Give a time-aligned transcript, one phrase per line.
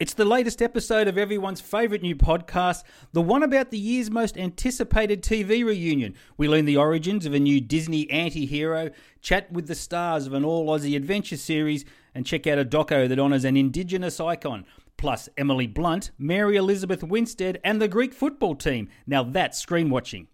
[0.00, 4.38] It's the latest episode of everyone's favourite new podcast, the one about the year's most
[4.38, 6.14] anticipated TV reunion.
[6.38, 10.32] We learn the origins of a new Disney anti hero, chat with the stars of
[10.32, 11.84] an all Aussie adventure series,
[12.14, 14.64] and check out a doco that honours an Indigenous icon.
[14.96, 18.88] Plus, Emily Blunt, Mary Elizabeth Winstead, and the Greek football team.
[19.06, 20.28] Now that's screen watching.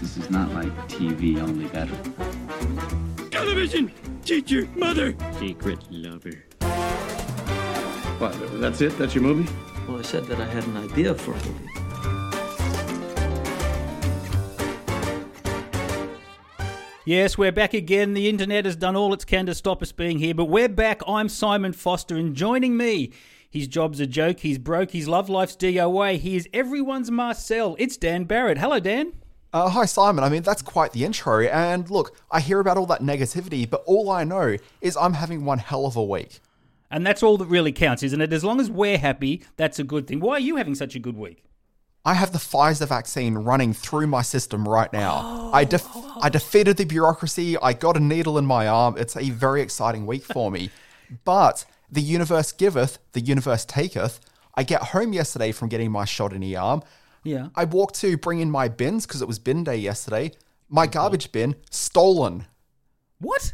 [0.00, 1.96] This is not like TV, only better.
[3.30, 3.92] Television!
[4.24, 5.14] Teacher, mother!
[5.38, 6.44] Secret lover.
[8.22, 8.96] What, that's it?
[8.98, 9.52] That's your movie?
[9.88, 11.68] Well, I said that I had an idea for a movie.
[17.04, 18.14] Yes, we're back again.
[18.14, 21.02] The internet has done all it can to stop us being here, but we're back.
[21.08, 23.10] I'm Simon Foster, and joining me,
[23.50, 27.74] his job's a joke, he's broke, his love life's DOA, he is everyone's Marcel.
[27.80, 28.58] It's Dan Barrett.
[28.58, 29.14] Hello, Dan.
[29.52, 30.22] Uh, hi, Simon.
[30.22, 31.40] I mean, that's quite the intro.
[31.40, 35.44] And look, I hear about all that negativity, but all I know is I'm having
[35.44, 36.38] one hell of a week.
[36.92, 38.32] And that's all that really counts, isn't it?
[38.32, 40.20] As long as we're happy, that's a good thing.
[40.20, 41.42] Why are you having such a good week?
[42.04, 45.50] I have the Pfizer vaccine running through my system right now.
[45.52, 45.88] I def-
[46.20, 47.56] I defeated the bureaucracy.
[47.56, 48.96] I got a needle in my arm.
[48.98, 50.70] It's a very exciting week for me.
[51.24, 54.18] But the universe giveth, the universe taketh.
[54.54, 56.82] I get home yesterday from getting my shot in the arm.
[57.22, 57.48] Yeah.
[57.54, 60.32] I walked to bring in my bins because it was bin day yesterday.
[60.70, 62.46] My oh, garbage bin stolen.
[63.18, 63.52] What?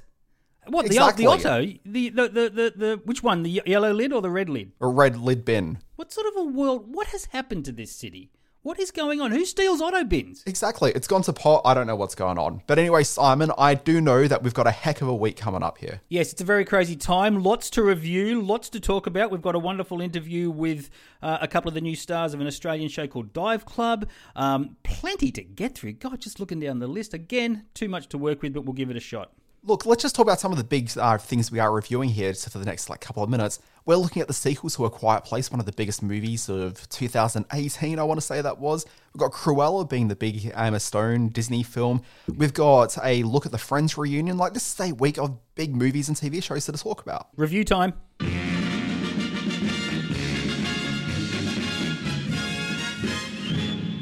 [0.69, 1.25] What Exactly.
[1.25, 1.61] the, the Otto?
[1.85, 3.43] The, the the the the which one?
[3.43, 4.73] The yellow lid or the red lid?
[4.81, 5.79] A red lid bin.
[5.97, 6.95] What sort of a world?
[6.95, 8.31] What has happened to this city?
[8.63, 9.31] What is going on?
[9.31, 10.43] Who steals Otto bins?
[10.45, 10.91] Exactly.
[10.95, 11.63] It's gone to pot.
[11.65, 12.61] I don't know what's going on.
[12.67, 15.63] But anyway, Simon, I do know that we've got a heck of a week coming
[15.63, 16.01] up here.
[16.09, 17.43] Yes, it's a very crazy time.
[17.43, 19.31] Lots to review, lots to talk about.
[19.31, 20.91] We've got a wonderful interview with
[21.23, 24.09] uh, a couple of the new stars of an Australian show called Dive Club.
[24.35, 25.93] Um, plenty to get through.
[25.93, 28.91] God, just looking down the list again, too much to work with, but we'll give
[28.91, 29.33] it a shot.
[29.69, 32.33] Look, let's just talk about some of the big uh, things we are reviewing here
[32.33, 33.59] so for the next like couple of minutes.
[33.85, 36.89] We're looking at the sequels to A Quiet Place, one of the biggest movies of
[36.89, 38.87] 2018, I want to say that was.
[39.13, 42.01] We've got Cruella being the big Emma Stone Disney film.
[42.35, 44.39] We've got a look at the Friends reunion.
[44.39, 47.29] Like, this is a week of big movies and TV shows to talk about.
[47.37, 47.93] Review time.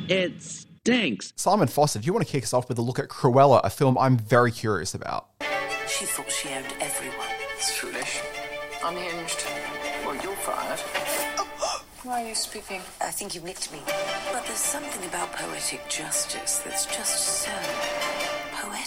[0.08, 1.32] It stinks.
[1.34, 3.70] Simon Foster, if you want to kick us off with a look at Cruella, a
[3.70, 5.26] film I'm very curious about.
[5.88, 7.28] She thought she owned everyone.
[7.56, 8.20] It's foolish.
[8.84, 9.44] Unhinged.
[10.04, 10.80] Well, you're fired.
[12.02, 12.80] Why are you speaking?
[13.00, 13.80] I think you nicked me.
[14.32, 17.50] But there's something about poetic justice that's just so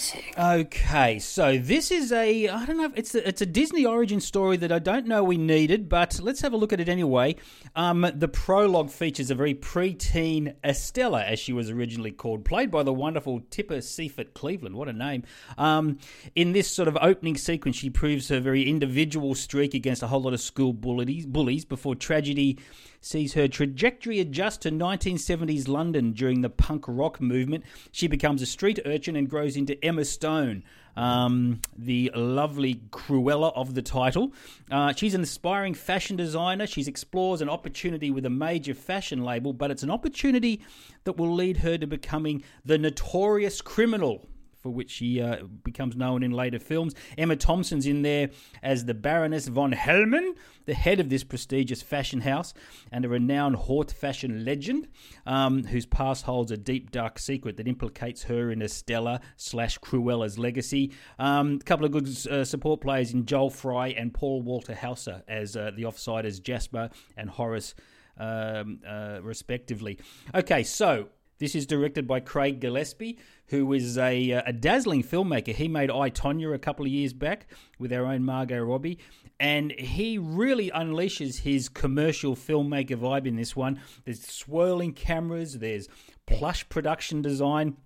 [0.00, 0.38] poetic.
[0.38, 4.56] Okay, so this is a I don't know it's a, it's a Disney origin story
[4.58, 7.36] that I don't know we needed, but let's have a look at it anyway.
[7.76, 12.82] Um, the prologue features a very preteen Estella, as she was originally called, played by
[12.82, 14.76] the wonderful Tipper Seifert Cleveland.
[14.76, 15.24] What a name!
[15.58, 15.98] Um,
[16.34, 20.22] in this sort of opening sequence, she proves her very individual streak against a whole
[20.22, 22.58] lot of school bullies, bullies before tragedy
[23.00, 27.64] sees her trajectory adjust to 1970s London during the punk rock movement.
[27.92, 30.64] She becomes a street urchin and grows into Emma Stone,
[30.96, 34.32] um, the lovely Cruella of the title.
[34.70, 36.66] Uh, she's an aspiring fashion designer.
[36.66, 40.62] She explores an opportunity with a major fashion label, but it's an opportunity
[41.04, 44.28] that will lead her to becoming the notorious criminal
[44.60, 46.94] for which she uh, becomes known in later films.
[47.16, 48.30] Emma Thompson's in there
[48.62, 50.34] as the Baroness von Hellman,
[50.66, 52.54] the head of this prestigious fashion house,
[52.92, 54.88] and a renowned haute fashion legend
[55.26, 60.38] um, whose past holds a deep, dark secret that implicates her in Estella slash Cruella's
[60.38, 60.92] legacy.
[61.18, 65.22] Um, a couple of good uh, support players in Joel Fry and Paul Walter Hauser
[65.26, 67.74] as uh, the offsiders Jasper and Horace,
[68.18, 69.98] um, uh, respectively.
[70.34, 71.08] Okay, so
[71.40, 75.54] this is directed by Craig Gillespie, who is a, uh, a dazzling filmmaker.
[75.54, 77.46] He made I, Tonya a couple of years back
[77.78, 78.98] with our own Margot Robbie,
[79.40, 83.80] and he really unleashes his commercial filmmaker vibe in this one.
[84.04, 85.88] There's swirling cameras, there's
[86.26, 87.76] plush production design.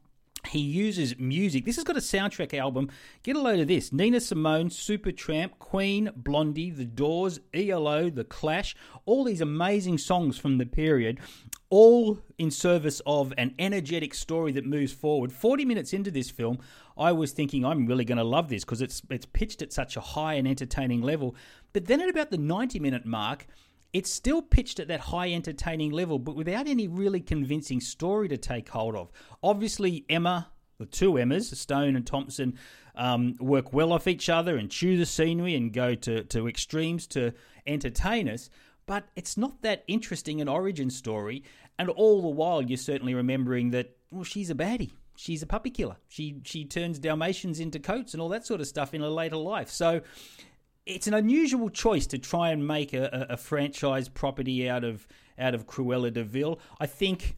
[0.48, 1.64] He uses music.
[1.64, 2.90] This has got a soundtrack album.
[3.22, 8.76] Get a load of this Nina Simone, Supertramp, Queen, Blondie, The Doors, ELO, The Clash,
[9.06, 11.18] all these amazing songs from the period,
[11.74, 15.32] all in service of an energetic story that moves forward.
[15.32, 16.60] 40 minutes into this film,
[16.96, 19.96] I was thinking I'm really going to love this because it's, it's pitched at such
[19.96, 21.34] a high and entertaining level.
[21.72, 23.48] But then at about the 90 minute mark,
[23.92, 28.36] it's still pitched at that high entertaining level, but without any really convincing story to
[28.36, 29.10] take hold of.
[29.42, 32.56] Obviously, Emma, the two Emmas, Stone and Thompson,
[32.94, 37.08] um, work well off each other and chew the scenery and go to, to extremes
[37.08, 37.32] to
[37.66, 38.48] entertain us.
[38.86, 41.42] But it's not that interesting an origin story,
[41.78, 44.92] and all the while you're certainly remembering that well, she's a baddie.
[45.16, 45.96] She's a puppy killer.
[46.08, 49.36] She she turns Dalmatians into coats and all that sort of stuff in a later
[49.36, 49.70] life.
[49.70, 50.02] So
[50.86, 55.06] it's an unusual choice to try and make a, a, franchise property out of
[55.38, 56.58] out of Cruella de Vil.
[56.78, 57.36] I think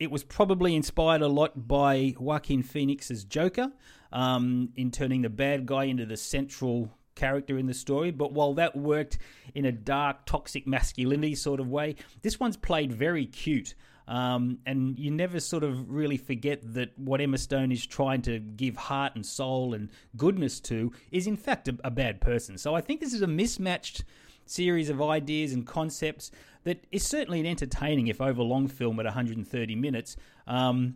[0.00, 3.72] it was probably inspired a lot by Joaquin Phoenix's Joker
[4.12, 8.10] um, in turning the bad guy into the central character in the story.
[8.10, 9.18] But while that worked
[9.54, 13.74] in a dark, toxic masculinity sort of way, this one's played very cute.
[14.06, 18.38] Um, and you never sort of really forget that what Emma Stone is trying to
[18.38, 22.56] give heart and soul and goodness to is, in fact, a, a bad person.
[22.56, 24.04] So I think this is a mismatched
[24.46, 26.30] series of ideas and concepts
[26.64, 30.16] that is certainly an entertaining, if over long, film at 130 minutes.
[30.46, 30.94] Um,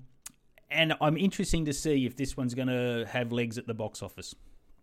[0.71, 4.03] and I'm interesting to see if this one's going to have legs at the box
[4.03, 4.35] office.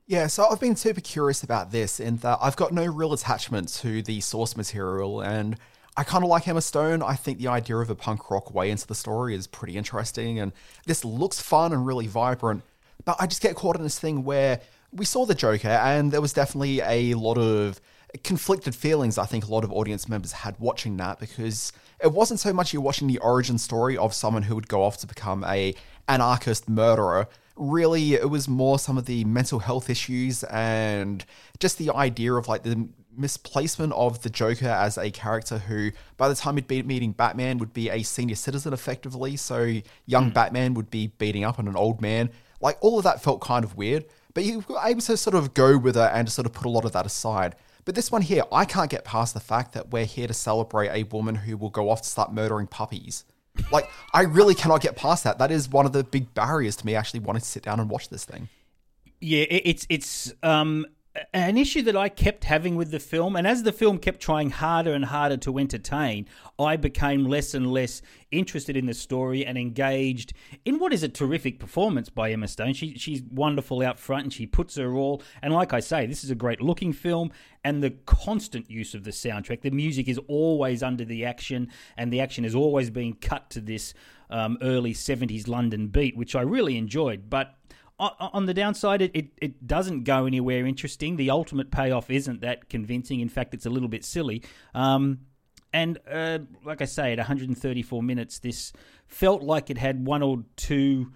[0.09, 3.69] Yeah, so I've been super curious about this in that I've got no real attachment
[3.75, 5.55] to the source material and
[5.95, 7.03] I kind of like Emma Stone.
[7.03, 10.39] I think the idea of a punk rock way into the story is pretty interesting
[10.39, 10.51] and
[10.87, 12.63] this looks fun and really vibrant.
[13.05, 14.61] But I just get caught in this thing where
[14.91, 17.79] we saw the Joker and there was definitely a lot of
[18.23, 21.71] conflicted feelings I think a lot of audience members had watching that because
[22.03, 24.97] it wasn't so much you're watching the origin story of someone who would go off
[24.97, 25.75] to become a
[26.07, 27.27] anarchist murderer
[27.59, 31.25] really it was more some of the mental health issues and
[31.59, 36.29] just the idea of like the misplacement of the Joker as a character who, by
[36.29, 39.35] the time he'd be meeting Batman, would be a senior citizen effectively.
[39.35, 40.33] So young mm.
[40.33, 42.29] Batman would be beating up on an old man.
[42.61, 45.53] Like all of that felt kind of weird, but you were able to sort of
[45.53, 47.55] go with it and to sort of put a lot of that aside.
[47.85, 50.89] But this one here, I can't get past the fact that we're here to celebrate
[50.89, 53.25] a woman who will go off to start murdering puppies.
[53.71, 55.37] Like, I really cannot get past that.
[55.37, 57.89] That is one of the big barriers to me actually wanting to sit down and
[57.89, 58.49] watch this thing.
[59.21, 60.85] Yeah, it's it's um
[61.33, 64.51] an issue that I kept having with the film, and as the film kept trying
[64.51, 66.27] harder and harder to entertain,
[66.59, 68.01] I became less and less
[68.31, 70.33] interested in the story and engaged
[70.65, 72.73] in what is a terrific performance by Emma Stone.
[72.73, 75.23] She, she's wonderful out front and she puts her all.
[75.41, 77.31] And like I say, this is a great looking film,
[77.63, 79.61] and the constant use of the soundtrack.
[79.61, 83.61] The music is always under the action, and the action is always being cut to
[83.61, 83.95] this
[84.29, 87.31] um, early 70s London beat, which I really enjoyed.
[87.31, 87.55] But
[87.99, 91.17] on the downside, it, it, it, doesn't go anywhere interesting.
[91.17, 93.19] The ultimate payoff isn't that convincing.
[93.19, 94.41] In fact, it's a little bit silly.
[94.73, 95.19] Um,
[95.73, 98.73] and uh, like I say, at 134 minutes, this
[99.07, 101.11] felt like it had one or two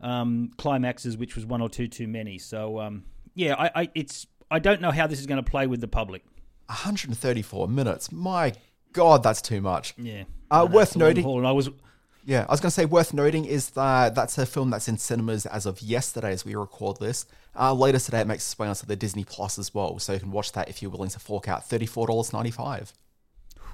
[0.00, 2.38] um, climaxes, which was one or two too many.
[2.38, 3.04] So um,
[3.34, 5.88] yeah, I, I, it's I don't know how this is going to play with the
[5.88, 6.22] public.
[6.66, 8.52] 134 minutes, my
[8.92, 9.94] god, that's too much.
[9.96, 11.24] Yeah, uh, worth noting.
[11.24, 11.70] And I was
[12.26, 14.98] yeah, I was going to say worth noting is that that's a film that's in
[14.98, 17.24] cinemas as of yesterday as we record this.
[17.56, 20.18] Uh, later today, it makes its way onto the Disney Plus as well, so you
[20.18, 22.92] can watch that if you're willing to fork out $34.95.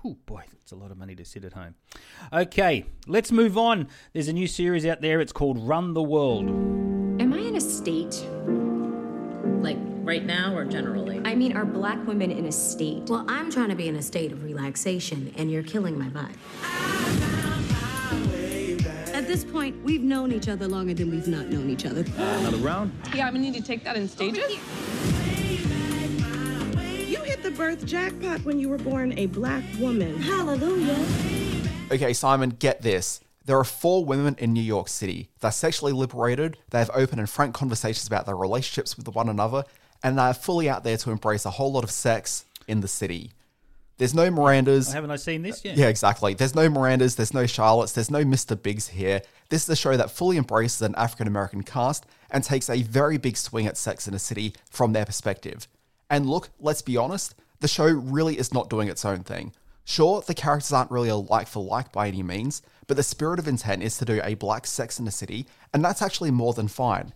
[0.04, 1.76] Oh boy, that's a lot of money to sit at home.
[2.30, 3.88] Okay, let's move on.
[4.12, 5.22] There's a new series out there.
[5.22, 6.50] It's called Run the World.
[6.50, 8.22] Am I in a state?
[9.62, 11.22] Like right now or generally?
[11.24, 13.08] I mean, are black women in a state?
[13.08, 17.31] Well, I'm trying to be in a state of relaxation, and you're killing my vibe.
[19.32, 22.04] At this point, we've known each other longer than we've not known each other.
[22.18, 22.92] Another round?
[23.14, 24.46] Yeah, I'm gonna need to take that in stages.
[27.08, 30.20] You hit the birth jackpot when you were born a black woman.
[30.20, 31.02] Hallelujah.
[31.90, 33.20] Okay, Simon, get this.
[33.46, 35.30] There are four women in New York City.
[35.40, 39.64] They're sexually liberated, they have open and frank conversations about their relationships with one another,
[40.02, 43.30] and they're fully out there to embrace a whole lot of sex in the city.
[44.02, 44.92] There's no Mirandas.
[44.92, 45.76] haven't I seen this yet?
[45.76, 46.34] Yeah, exactly.
[46.34, 47.14] There's no Mirandas.
[47.14, 47.94] There's no Charlottes.
[47.94, 48.60] There's no Mr.
[48.60, 49.22] Bigs here.
[49.48, 53.16] This is a show that fully embraces an African American cast and takes a very
[53.16, 55.68] big swing at Sex in the City from their perspective.
[56.10, 59.52] And look, let's be honest, the show really is not doing its own thing.
[59.84, 63.38] Sure, the characters aren't really a like for like by any means, but the spirit
[63.38, 66.54] of intent is to do a black Sex in the City, and that's actually more
[66.54, 67.14] than fine.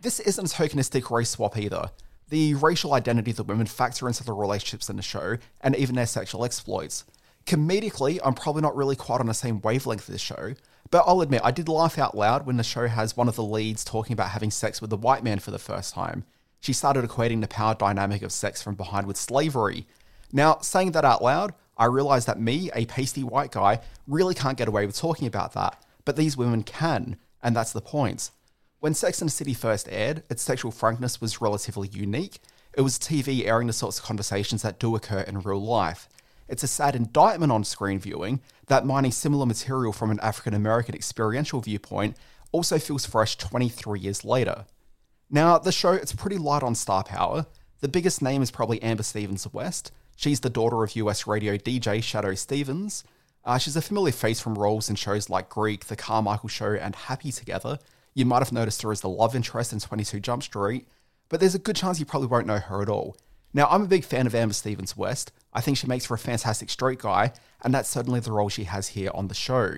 [0.00, 1.90] This isn't a tokenistic race swap either
[2.28, 5.94] the racial identity of the women factor into the relationships in the show and even
[5.94, 7.04] their sexual exploits.
[7.46, 10.54] Comedically, I'm probably not really quite on the same wavelength as this show,
[10.90, 13.42] but I'll admit I did laugh out loud when the show has one of the
[13.42, 16.24] leads talking about having sex with a white man for the first time.
[16.60, 19.86] She started equating the power dynamic of sex from behind with slavery.
[20.32, 24.56] Now, saying that out loud, I realize that me, a pasty white guy, really can't
[24.56, 28.30] get away with talking about that, but these women can, and that's the point.
[28.84, 32.38] When Sex and the City first aired, its sexual frankness was relatively unique.
[32.74, 36.06] It was TV airing the sorts of conversations that do occur in real life.
[36.48, 40.94] It's a sad indictment on screen viewing that mining similar material from an African American
[40.94, 42.18] experiential viewpoint
[42.52, 44.66] also feels fresh 23 years later.
[45.30, 47.46] Now, the show it's pretty light on star power.
[47.80, 49.92] The biggest name is probably Amber Stevens West.
[50.14, 53.02] She's the daughter of US radio DJ Shadoe Stevens.
[53.46, 56.94] Uh, she's a familiar face from roles in shows like Greek, The Carmichael Show, and
[56.94, 57.78] Happy Together,
[58.14, 60.86] you might have noticed her as the love interest in 22 Jump Street,
[61.28, 63.16] but there's a good chance you probably won't know her at all.
[63.52, 65.30] Now, I'm a big fan of Amber Stevens West.
[65.52, 68.64] I think she makes for a fantastic straight guy, and that's certainly the role she
[68.64, 69.76] has here on the show.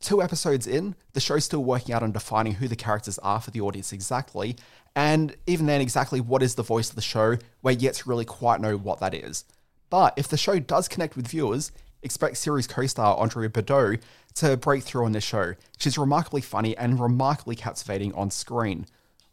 [0.00, 3.50] Two episodes in, the show's still working out on defining who the characters are for
[3.50, 4.56] the audience exactly,
[4.94, 8.24] and even then, exactly what is the voice of the show, we're yet to really
[8.24, 9.44] quite know what that is.
[9.90, 11.72] But if the show does connect with viewers,
[12.04, 13.96] expect series co star Andrea Bordeaux
[14.34, 15.54] to break through on this show.
[15.78, 18.86] She's remarkably funny and remarkably captivating on screen.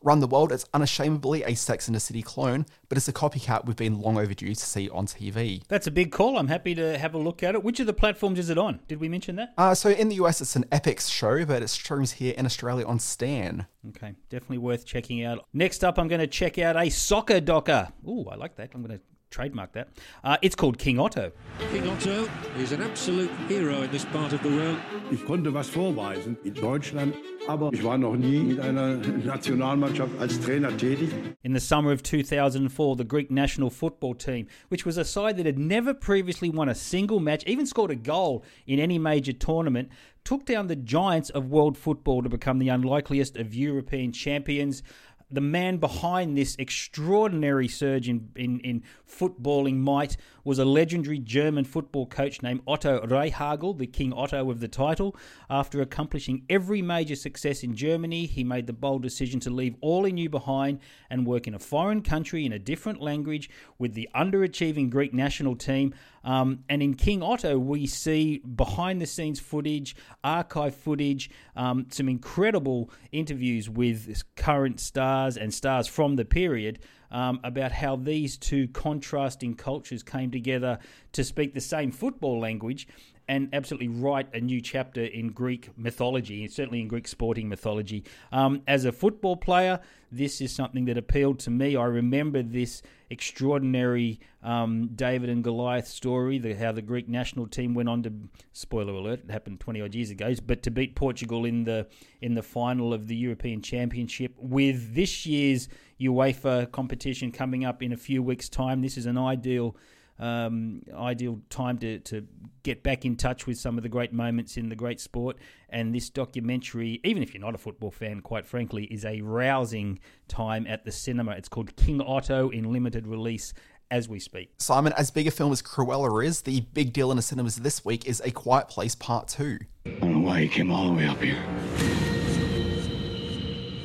[0.03, 3.65] Run the World is unashamedly a Sex and the City clone, but it's a copycat
[3.65, 5.61] we've been long overdue to see on TV.
[5.67, 6.39] That's a big call.
[6.39, 7.63] I'm happy to have a look at it.
[7.63, 8.79] Which of the platforms is it on?
[8.87, 9.53] Did we mention that?
[9.59, 12.85] Uh, so in the US, it's an Epix show, but it streams here in Australia
[12.87, 13.67] on Stan.
[13.89, 15.45] Okay, definitely worth checking out.
[15.53, 17.89] Next up, I'm going to check out a soccer docker.
[18.07, 18.71] Ooh, I like that.
[18.73, 19.87] I'm going to trademark that.
[20.23, 21.31] Uh, it's called King Otto.
[21.71, 24.77] King Otto is an absolute hero in this part of the world.
[25.11, 27.15] Ich konnte was vorweisen in Deutschland,
[27.47, 31.09] aber ich war noch nie in einer Nationalmannschaft als Trainer tätig.
[31.43, 35.45] In the summer of 2004, the Greek national football team, which was a side that
[35.45, 39.89] had never previously won a single match, even scored a goal in any major tournament,
[40.23, 44.83] took down the giants of world football to become the unlikeliest of European champions
[45.31, 51.63] the man behind this extraordinary surge in, in, in, footballing might was a legendary German
[51.65, 55.15] football coach named Otto Rehhagel, the King Otto of the title.
[55.49, 60.03] After accomplishing every major success in Germany, he made the bold decision to leave all
[60.03, 64.09] he knew behind and work in a foreign country in a different language with the
[64.15, 65.93] underachieving Greek national team.
[66.23, 72.07] Um, and in King Otto, we see behind the scenes footage, archive footage, um, some
[72.07, 76.79] incredible interviews with current stars and stars from the period
[77.11, 80.79] um, about how these two contrasting cultures came together
[81.13, 82.87] to speak the same football language
[83.27, 88.03] and absolutely write a new chapter in Greek mythology, certainly in Greek sporting mythology.
[88.31, 89.79] Um, as a football player,
[90.11, 91.77] this is something that appealed to me.
[91.77, 97.73] I remember this extraordinary um, David and Goliath story, the, how the Greek national team
[97.73, 98.11] went on to
[98.51, 101.87] spoiler alert, it happened twenty odd years ago, but to beat Portugal in the
[102.21, 104.33] in the final of the European Championship.
[104.37, 105.69] With this year's
[106.01, 109.75] UEFA competition coming up in a few weeks' time, this is an ideal
[110.21, 112.27] um, ideal time to, to
[112.63, 115.37] get back in touch with some of the great moments in the great sport.
[115.69, 119.99] And this documentary, even if you're not a football fan, quite frankly, is a rousing
[120.27, 121.31] time at the cinema.
[121.31, 123.53] It's called King Otto in limited release
[123.89, 124.51] as we speak.
[124.57, 127.83] Simon, as big a film as Cruella is, the big deal in the cinemas this
[127.83, 129.57] week is A Quiet Place Part 2.
[129.85, 131.43] I don't know why he came all the way up here.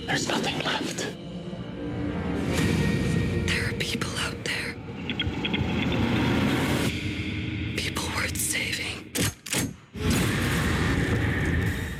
[0.06, 1.25] There's nothing left.
[3.86, 4.74] People out there.
[7.76, 9.12] People worth saving.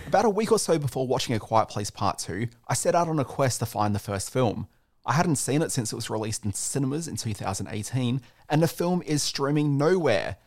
[0.09, 3.07] About a week or so before watching A Quiet Place Part 2, I set out
[3.07, 4.67] on a quest to find the first film.
[5.07, 9.01] I hadn't seen it since it was released in cinemas in 2018, and the film
[9.07, 10.39] is streaming nowhere.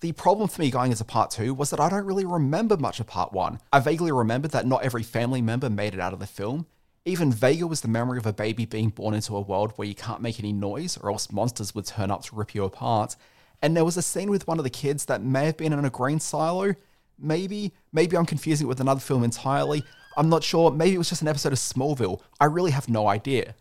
[0.00, 2.98] The problem for me going into part two was that I don't really remember much
[2.98, 3.60] of part one.
[3.72, 6.66] I vaguely remembered that not every family member made it out of the film.
[7.06, 9.94] Even vaguer was the memory of a baby being born into a world where you
[9.94, 13.16] can't make any noise or else monsters would turn up to rip you apart.
[13.62, 15.84] And there was a scene with one of the kids that may have been in
[15.84, 16.74] a grain silo.
[17.18, 19.82] Maybe, maybe I'm confusing it with another film entirely.
[20.16, 20.70] I'm not sure.
[20.70, 22.20] Maybe it was just an episode of Smallville.
[22.38, 23.54] I really have no idea.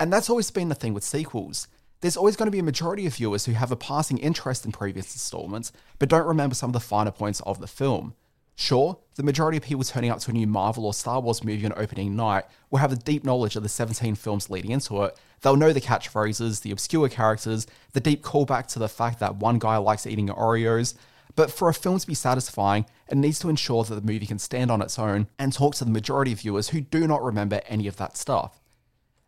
[0.00, 1.68] And that's always been the thing with sequels.
[2.00, 4.72] There's always going to be a majority of viewers who have a passing interest in
[4.72, 8.14] previous installments, but don't remember some of the finer points of the film.
[8.60, 11.64] Sure, the majority of people turning up to a new Marvel or Star Wars movie
[11.64, 15.16] on opening night will have a deep knowledge of the 17 films leading into it.
[15.40, 19.58] They'll know the catchphrases, the obscure characters, the deep callback to the fact that one
[19.58, 20.92] guy likes eating Oreos.
[21.36, 24.38] But for a film to be satisfying, it needs to ensure that the movie can
[24.38, 27.62] stand on its own and talk to the majority of viewers who do not remember
[27.66, 28.60] any of that stuff.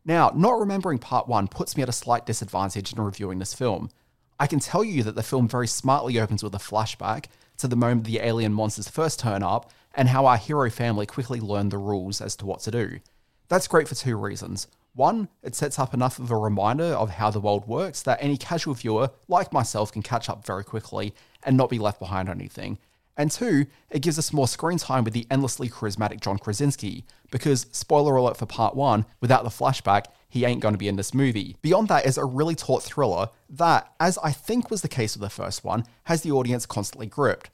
[0.05, 3.89] Now, not remembering part one puts me at a slight disadvantage in reviewing this film.
[4.39, 7.29] I can tell you that the film very smartly opens with a flashback
[7.59, 11.41] to the moment the alien monsters first turn up and how our hero family quickly
[11.41, 12.99] learn the rules as to what to do.
[13.49, 14.67] That's great for two reasons.
[14.95, 18.37] One, it sets up enough of a reminder of how the world works that any
[18.37, 22.39] casual viewer, like myself, can catch up very quickly and not be left behind on
[22.39, 22.79] anything.
[23.17, 27.67] And two, it gives us more screen time with the endlessly charismatic John Krasinski, because,
[27.71, 31.13] spoiler alert for part one, without the flashback, he ain't going to be in this
[31.13, 31.57] movie.
[31.61, 35.21] Beyond that is a really taut thriller that, as I think was the case with
[35.21, 37.51] the first one, has the audience constantly gripped.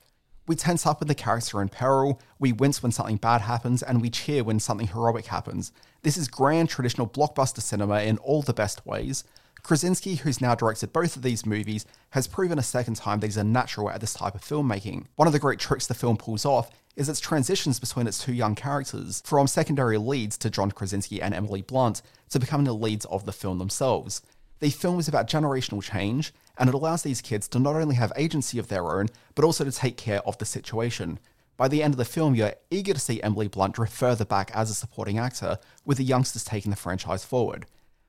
[0.47, 3.83] We tense up when the characters are in peril, we wince when something bad happens,
[3.83, 5.73] and we cheer when something heroic happens.
[6.03, 9.25] This is grand traditional blockbuster cinema in all the best ways.
[9.62, 13.37] Krasinski, who's now directed both of these movies, has proven a second time that he's
[13.37, 15.07] a natural at this type of filmmaking.
[15.17, 18.33] One of the great tricks the film pulls off is its transitions between its two
[18.33, 23.05] young characters, from secondary leads to John Krasinski and Emily Blunt, to becoming the leads
[23.07, 24.23] of the film themselves.
[24.61, 28.12] The film is about generational change, and it allows these kids to not only have
[28.17, 31.21] agency of their own, but also to take care of the situation.
[31.57, 34.50] By the end of the film, you're eager to see Emily Blunt drift further back
[34.55, 37.67] as a supporting actor, with the youngsters taking the franchise forward.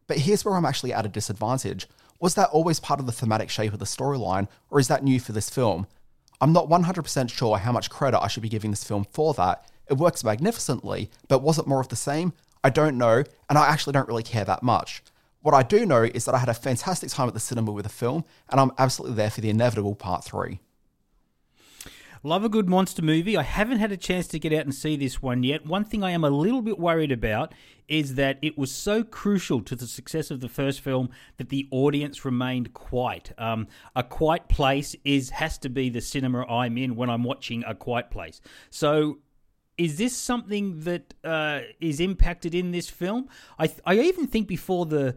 [0.09, 1.87] But here's where I'm actually at a disadvantage.
[2.19, 5.19] Was that always part of the thematic shape of the storyline, or is that new
[5.19, 5.85] for this film?
[6.41, 9.69] I'm not 100% sure how much credit I should be giving this film for that.
[9.87, 12.33] It works magnificently, but was it more of the same?
[12.63, 15.03] I don't know, and I actually don't really care that much.
[15.43, 17.83] What I do know is that I had a fantastic time at the cinema with
[17.83, 20.59] the film, and I'm absolutely there for the inevitable part three.
[22.21, 23.37] Love a good monster movie.
[23.37, 25.65] I haven't had a chance to get out and see this one yet.
[25.65, 27.53] One thing I am a little bit worried about
[27.87, 31.69] is that it was so crucial to the success of the first film that the
[31.71, 33.31] audience remained quiet.
[33.37, 37.63] Um, a quiet place is has to be the cinema I'm in when I'm watching
[37.65, 38.41] a quiet place.
[38.69, 39.19] So
[39.77, 43.29] is this something that uh, is impacted in this film?
[43.57, 45.15] I th- I even think before the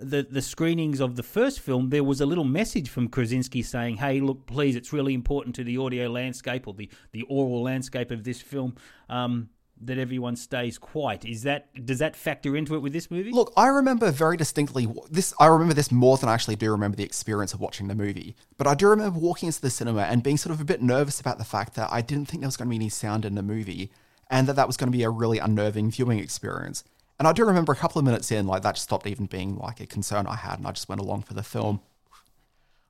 [0.00, 3.98] the the screenings of the first film, there was a little message from Krasinski saying,
[3.98, 8.10] "Hey, look, please, it's really important to the audio landscape or the the oral landscape
[8.10, 8.76] of this film."
[9.08, 9.50] Um,
[9.82, 11.24] that everyone stays quiet.
[11.24, 13.30] Is that does that factor into it with this movie?
[13.30, 15.32] Look, I remember very distinctly this.
[15.40, 18.36] I remember this more than I actually do remember the experience of watching the movie.
[18.58, 21.20] But I do remember walking into the cinema and being sort of a bit nervous
[21.20, 23.34] about the fact that I didn't think there was going to be any sound in
[23.34, 23.90] the movie,
[24.30, 26.84] and that that was going to be a really unnerving viewing experience.
[27.20, 29.58] And I do remember a couple of minutes in, like that just stopped even being
[29.58, 31.82] like a concern I had, and I just went along for the film.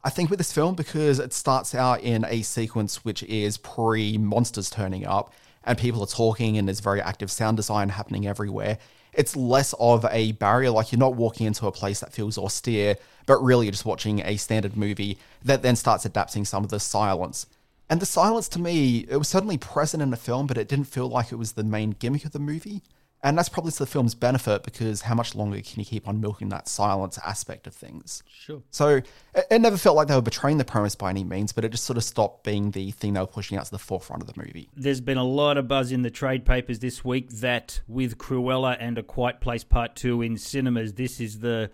[0.04, 4.16] I think with this film, because it starts out in a sequence which is pre
[4.18, 5.34] monsters turning up,
[5.64, 8.78] and people are talking, and there's very active sound design happening everywhere.
[9.12, 12.98] It's less of a barrier, like you're not walking into a place that feels austere,
[13.26, 16.78] but really you're just watching a standard movie that then starts adapting some of the
[16.78, 17.46] silence.
[17.88, 20.84] And the silence to me, it was certainly present in the film, but it didn't
[20.84, 22.82] feel like it was the main gimmick of the movie.
[23.22, 26.20] And that's probably to the film's benefit because how much longer can you keep on
[26.20, 28.22] milking that silence aspect of things?
[28.28, 28.62] Sure.
[28.70, 28.88] So
[29.34, 31.70] it, it, never felt like they were betraying the premise by any means, but it
[31.70, 34.32] just sort of stopped being the thing they were pushing out to the forefront of
[34.32, 34.70] the movie.
[34.74, 38.76] There's been a lot of buzz in the trade papers this week that with Cruella
[38.80, 41.70] and A Quiet Place Part 2 in cinemas, this is the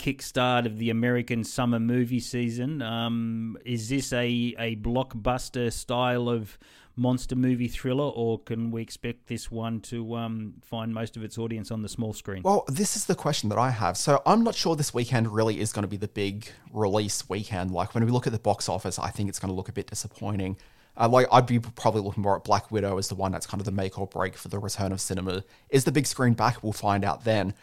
[0.00, 2.80] kickstart of the American summer movie season.
[2.80, 6.58] Um, is this a, a blockbuster style of
[6.96, 11.38] monster movie thriller, or can we expect this one to um, find most of its
[11.38, 12.42] audience on the small screen?
[12.42, 13.96] Well, this is the question that I have.
[13.96, 17.70] So I'm not sure this weekend really is going to be the big release weekend.
[17.70, 19.72] Like when we look at the box office, I think it's going to look a
[19.72, 20.56] bit disappointing.
[20.96, 23.60] Uh, like I'd be probably looking more at Black Widow as the one that's kind
[23.60, 25.44] of the make or break for the return of cinema.
[25.70, 26.62] Is the big screen back?
[26.62, 27.54] We'll find out then.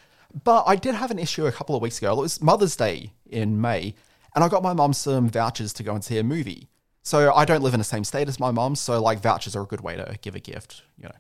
[0.44, 2.14] But I did have an issue a couple of weeks ago.
[2.14, 3.96] It was Mother's Day in May,
[4.36, 6.68] and I got my mum some vouchers to go and see a movie.
[7.08, 9.62] So I don't live in the same state as my mom, so like vouchers are
[9.62, 11.16] a good way to give a gift, you know.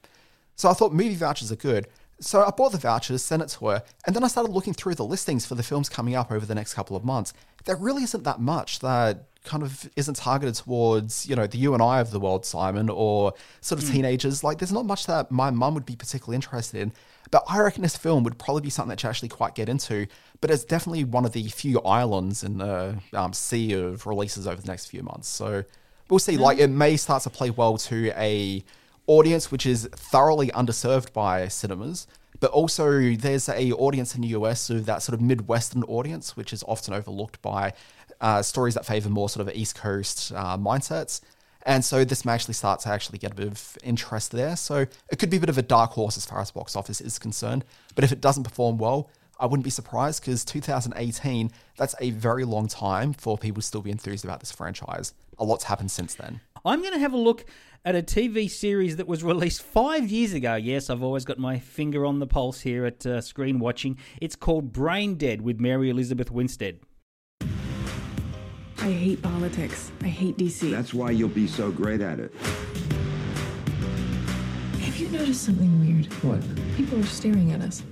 [0.57, 1.87] So I thought movie vouchers are good.
[2.19, 4.95] So I bought the vouchers, sent it to her, and then I started looking through
[4.95, 7.31] the listings for the films coming up over the next couple of months.
[7.63, 11.73] There really isn't that much that kind of isn't targeted towards, you know, the you
[11.73, 13.93] and I of the world, Simon, or sort of mm.
[13.93, 14.43] teenagers.
[14.43, 16.91] Like, there's not much that my mum would be particularly interested in.
[17.31, 20.07] But I reckon this film would probably be something that you actually quite get into.
[20.41, 24.61] But it's definitely one of the few islands in the um, sea of releases over
[24.61, 25.27] the next few months.
[25.27, 25.63] So
[26.09, 26.37] we'll see.
[26.37, 28.63] Like it may start to play well to a
[29.07, 32.07] audience which is thoroughly underserved by cinemas.
[32.39, 36.53] But also, there's a audience in the US of that sort of Midwestern audience, which
[36.53, 37.73] is often overlooked by
[38.21, 41.21] uh, stories that favor more sort of East Coast uh, mindsets.
[41.67, 44.55] And so this may actually start to actually get a bit of interest there.
[44.55, 47.01] So it could be a bit of a dark horse as far as box office
[47.01, 47.65] is concerned.
[47.93, 52.45] But if it doesn't perform well, I wouldn't be surprised because 2018, that's a very
[52.45, 55.13] long time for people to still be enthused about this franchise.
[55.37, 56.39] A lot's happened since then.
[56.63, 57.43] I'm going to have a look
[57.83, 60.55] at a TV series that was released five years ago.
[60.55, 63.97] Yes, I've always got my finger on the pulse here at uh, Screen Watching.
[64.21, 66.79] It's called Brain Dead with Mary Elizabeth Winstead.
[68.87, 69.91] I hate politics.
[70.01, 70.71] I hate DC.
[70.71, 72.33] That's why you'll be so great at it.
[74.79, 76.05] Have you noticed something weird?
[76.23, 76.41] What?
[76.77, 77.83] People are staring at us.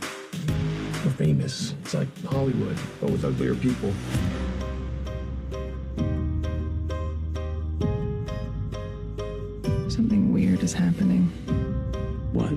[1.04, 1.74] We're famous.
[1.82, 3.92] It's like Hollywood, but with uglier people.
[9.90, 11.24] Something weird is happening.
[12.32, 12.54] What?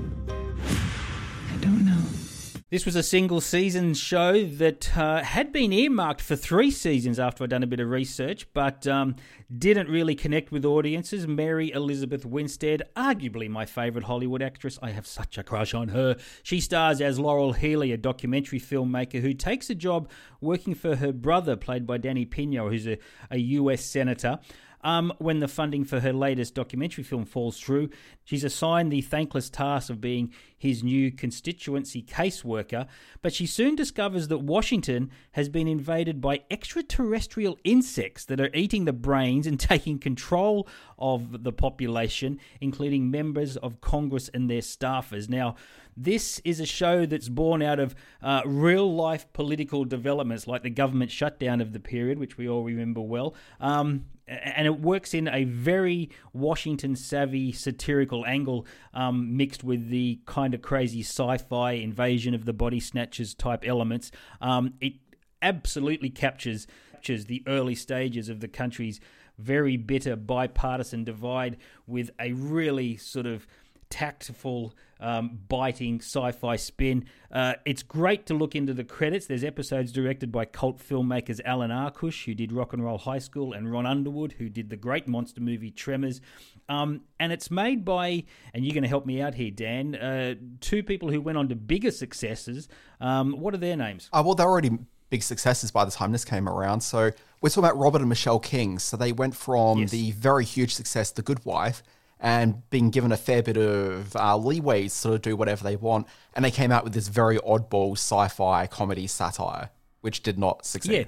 [2.70, 7.42] This was a single season show that uh, had been earmarked for three seasons after
[7.42, 9.16] I'd done a bit of research, but um,
[9.56, 11.26] didn't really connect with audiences.
[11.26, 14.78] Mary Elizabeth Winstead, arguably my favourite Hollywood actress.
[14.82, 16.16] I have such a crush on her.
[16.42, 20.10] She stars as Laurel Healy, a documentary filmmaker who takes a job
[20.42, 22.98] working for her brother, played by Danny Pino, who's a,
[23.30, 24.40] a US senator.
[24.82, 27.90] Um, when the funding for her latest documentary film falls through,
[28.24, 32.86] she's assigned the thankless task of being his new constituency caseworker,
[33.22, 38.84] but she soon discovers that Washington has been invaded by extraterrestrial insects that are eating
[38.84, 45.28] the brains and taking control of the population, including members of Congress and their staffers.
[45.28, 45.54] Now,
[45.96, 50.70] this is a show that's born out of uh, real life political developments like the
[50.70, 53.34] government shutdown of the period, which we all remember well.
[53.60, 60.20] Um, and it works in a very Washington savvy satirical angle, um, mixed with the
[60.26, 64.10] kind of crazy sci fi invasion of the body snatchers type elements.
[64.40, 64.94] Um, it
[65.40, 69.00] absolutely captures, captures the early stages of the country's
[69.38, 73.46] very bitter bipartisan divide with a really sort of
[73.90, 77.04] tactful, um, biting sci fi spin.
[77.32, 79.26] Uh, it's great to look into the credits.
[79.26, 83.52] There's episodes directed by cult filmmakers Alan Arkush, who did Rock and Roll High School,
[83.52, 86.20] and Ron Underwood, who did the great monster movie Tremors.
[86.68, 90.34] Um, and it's made by, and you're going to help me out here, Dan, uh,
[90.60, 92.68] two people who went on to bigger successes.
[93.00, 94.10] Um, what are their names?
[94.12, 94.78] Uh, well, they're already
[95.10, 96.80] big successes by the time this came around.
[96.82, 98.78] So we're talking about Robert and Michelle King.
[98.78, 99.90] So they went from Yes.
[99.90, 101.82] the very huge success, The Good Wife,
[102.20, 105.76] and being given a fair bit of uh, leeway to sort of do whatever they
[105.76, 106.06] want.
[106.34, 110.64] And they came out with this very oddball sci fi comedy satire, which did not
[110.64, 110.92] succeed.
[110.92, 111.04] Yeah.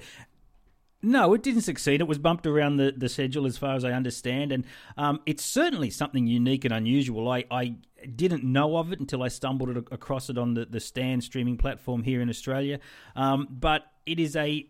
[1.03, 1.99] No, it didn't succeed.
[1.99, 4.65] It was bumped around the, the schedule, as far as I understand, and
[4.97, 7.27] um, it's certainly something unique and unusual.
[7.27, 7.75] I, I
[8.15, 12.03] didn't know of it until I stumbled across it on the, the Stan streaming platform
[12.03, 12.79] here in Australia.
[13.15, 14.67] Um, but it is a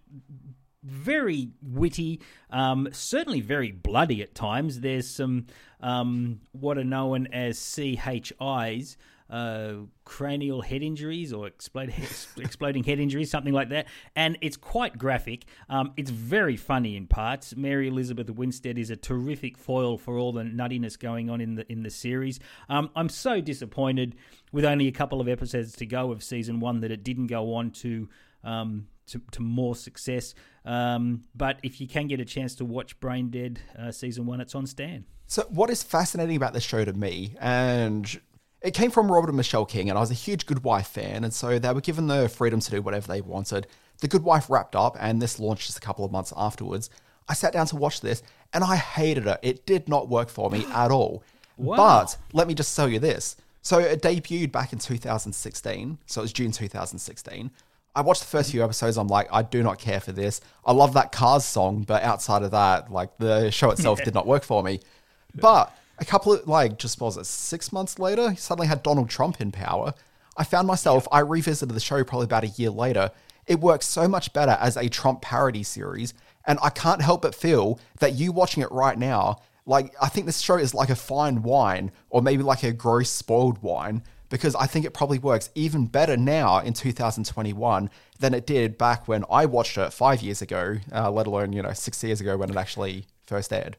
[0.83, 4.79] very witty, um, certainly very bloody at times.
[4.79, 5.47] There's some
[5.79, 8.97] um, what are known as CHIs,
[9.31, 11.47] uh, cranial head injuries or
[12.37, 13.87] exploding head injuries, something like that.
[14.15, 15.45] And it's quite graphic.
[15.69, 17.55] Um, it's very funny in parts.
[17.55, 21.71] Mary Elizabeth Winstead is a terrific foil for all the nuttiness going on in the
[21.71, 22.39] in the series.
[22.69, 24.15] Um, I'm so disappointed
[24.51, 27.53] with only a couple of episodes to go of season one that it didn't go
[27.53, 28.09] on to.
[28.43, 30.33] Um, to, to more success,
[30.65, 34.41] um, but if you can get a chance to watch Brain Dead uh, season one,
[34.41, 35.05] it's on Stan.
[35.27, 38.19] So, what is fascinating about this show to me, and
[38.61, 41.23] it came from Robert and Michelle King, and I was a huge Good Wife fan,
[41.23, 43.67] and so they were given the freedom to do whatever they wanted.
[44.01, 46.89] The Good Wife wrapped up, and this launched just a couple of months afterwards.
[47.27, 49.39] I sat down to watch this, and I hated it.
[49.41, 51.23] It did not work for me at all.
[51.57, 51.77] Wow.
[51.77, 53.35] But let me just tell you this.
[53.63, 57.51] So, it debuted back in 2016, so it was June 2016.
[57.95, 58.97] I watched the first few episodes.
[58.97, 60.39] I'm like, I do not care for this.
[60.65, 64.27] I love that Cars song, but outside of that, like the show itself did not
[64.27, 64.79] work for me.
[65.33, 68.35] But a couple of like, just was it six months later?
[68.35, 69.93] Suddenly had Donald Trump in power.
[70.35, 71.07] I found myself.
[71.09, 73.11] I revisited the show probably about a year later.
[73.47, 76.13] It works so much better as a Trump parody series,
[76.45, 80.25] and I can't help but feel that you watching it right now, like I think
[80.25, 84.55] this show is like a fine wine, or maybe like a gross spoiled wine because
[84.55, 87.89] I think it probably works even better now in 2021
[88.19, 91.61] than it did back when I watched it five years ago, uh, let alone, you
[91.61, 93.77] know, six years ago when it actually first aired.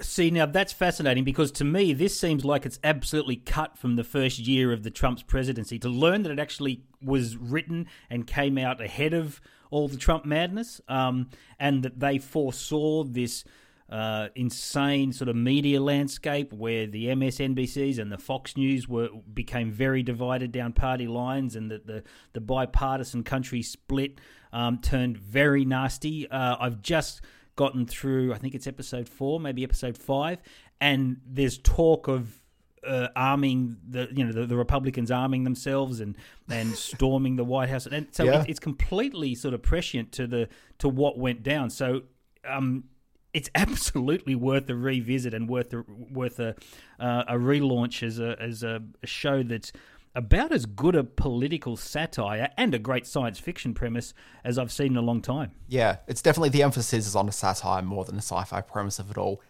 [0.00, 4.04] See, now that's fascinating because to me, this seems like it's absolutely cut from the
[4.04, 5.78] first year of the Trump's presidency.
[5.78, 10.24] To learn that it actually was written and came out ahead of all the Trump
[10.24, 13.44] madness, um, and that they foresaw this
[13.90, 19.70] uh, insane sort of media landscape where the MSNBCs and the Fox News were became
[19.72, 24.20] very divided down party lines, and that the the bipartisan country split
[24.52, 26.30] um, turned very nasty.
[26.30, 27.20] Uh, I've just
[27.56, 30.40] gotten through, I think it's episode four, maybe episode five,
[30.80, 32.40] and there's talk of
[32.86, 36.16] uh, arming the you know the, the Republicans arming themselves and
[36.48, 38.42] and storming the White House, and so Yeah.
[38.42, 40.48] it, it's completely sort of prescient to the
[40.78, 41.70] to what went down.
[41.70, 42.02] So
[42.48, 42.84] um,
[43.32, 46.54] it's absolutely worth a revisit and worth a, worth a
[46.98, 49.72] uh, a relaunch as a as a, show that's
[50.14, 54.12] about as good a political satire and a great science fiction premise
[54.44, 55.52] as I've seen in a long time.
[55.68, 59.10] Yeah, it's definitely the emphasis is on a satire more than a sci-fi premise of
[59.10, 59.40] it all.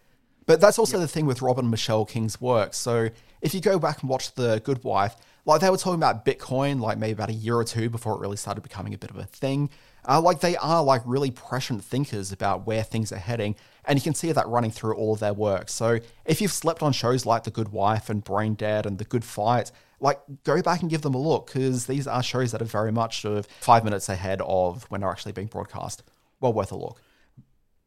[0.45, 2.73] But that's also the thing with Robin and Michelle King's work.
[2.73, 3.09] So
[3.41, 5.15] if you go back and watch The Good Wife,
[5.45, 8.19] like they were talking about Bitcoin, like maybe about a year or two before it
[8.19, 9.69] really started becoming a bit of a thing.
[10.07, 14.03] Uh, like they are like really prescient thinkers about where things are heading, and you
[14.03, 15.69] can see that running through all of their work.
[15.69, 19.05] So if you've slept on shows like The Good Wife and Brain Dead and The
[19.05, 22.61] Good Fight, like go back and give them a look because these are shows that
[22.61, 26.03] are very much sort of five minutes ahead of when they're actually being broadcast.
[26.39, 27.01] Well worth a look.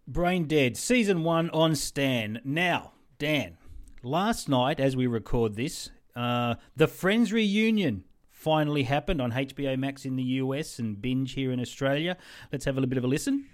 [0.06, 2.40] Brain Dead, season one on Stan.
[2.44, 3.56] Now, Dan,
[4.02, 10.04] last night as we record this, uh, the Friends reunion finally happened on HBO Max
[10.04, 12.16] in the US and Binge here in Australia.
[12.52, 13.46] Let's have a little bit of a listen.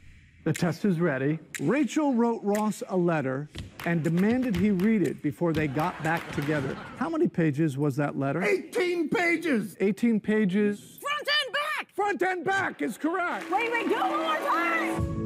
[0.42, 1.38] The test is ready.
[1.60, 3.50] Rachel wrote Ross a letter
[3.84, 6.74] and demanded he read it before they got back together.
[6.96, 8.42] How many pages was that letter?
[8.42, 9.76] 18 pages!
[9.80, 10.98] 18 pages.
[10.98, 11.94] Front and back!
[11.94, 13.50] Front and back is correct.
[13.50, 15.20] Wait, wait, do it one more time!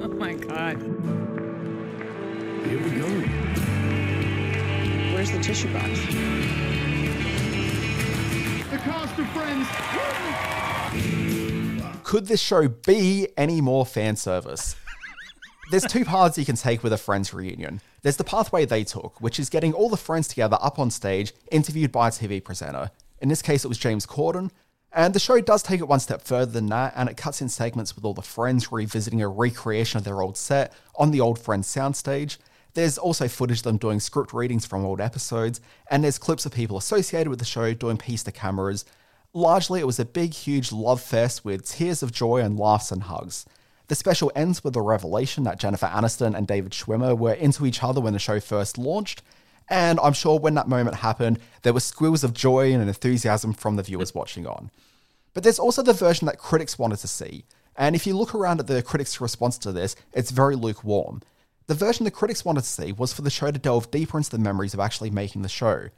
[0.00, 0.76] Oh my god.
[2.68, 3.08] Here we go.
[5.12, 5.98] Where's the tissue box?
[8.70, 10.47] The cast of Friends.
[12.08, 14.76] Could this show be any more fan service?
[15.70, 17.82] There's two paths you can take with a Friends reunion.
[18.00, 21.34] There's the pathway they took, which is getting all the friends together up on stage,
[21.52, 22.92] interviewed by a TV presenter.
[23.20, 24.50] In this case, it was James Corden.
[24.90, 27.50] And the show does take it one step further than that, and it cuts in
[27.50, 31.38] segments with all the friends revisiting a recreation of their old set on the old
[31.38, 32.38] Friends soundstage.
[32.72, 36.52] There's also footage of them doing script readings from old episodes, and there's clips of
[36.52, 38.86] people associated with the show doing piece to cameras.
[39.34, 43.04] Largely, it was a big, huge love fest with tears of joy and laughs and
[43.04, 43.44] hugs.
[43.88, 47.82] The special ends with the revelation that Jennifer Aniston and David Schwimmer were into each
[47.82, 49.22] other when the show first launched,
[49.68, 53.76] and I'm sure when that moment happened, there were squeals of joy and enthusiasm from
[53.76, 54.70] the viewers watching on.
[55.34, 57.44] But there's also the version that critics wanted to see,
[57.76, 61.22] and if you look around at the critics' response to this, it's very lukewarm.
[61.66, 64.30] The version the critics wanted to see was for the show to delve deeper into
[64.30, 65.88] the memories of actually making the show.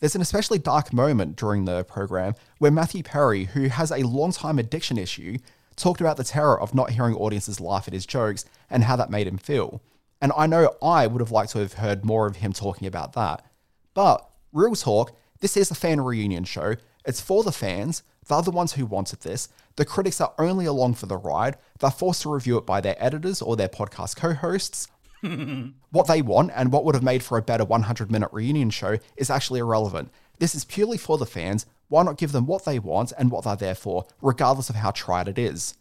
[0.00, 4.32] There's an especially dark moment during the program where Matthew Perry, who has a long
[4.32, 5.36] time addiction issue,
[5.76, 9.10] talked about the terror of not hearing audiences laugh at his jokes and how that
[9.10, 9.82] made him feel.
[10.22, 13.12] And I know I would have liked to have heard more of him talking about
[13.12, 13.44] that.
[13.92, 16.76] But, real talk, this is a fan reunion show.
[17.04, 18.02] It's for the fans.
[18.26, 19.48] They're the ones who wanted this.
[19.76, 21.56] The critics are only along for the ride.
[21.78, 24.88] They're forced to review it by their editors or their podcast co hosts.
[25.90, 28.98] what they want and what would have made for a better 100 minute reunion show
[29.16, 30.10] is actually irrelevant.
[30.38, 31.66] This is purely for the fans.
[31.88, 34.92] Why not give them what they want and what they're there for, regardless of how
[34.92, 35.74] tried it is?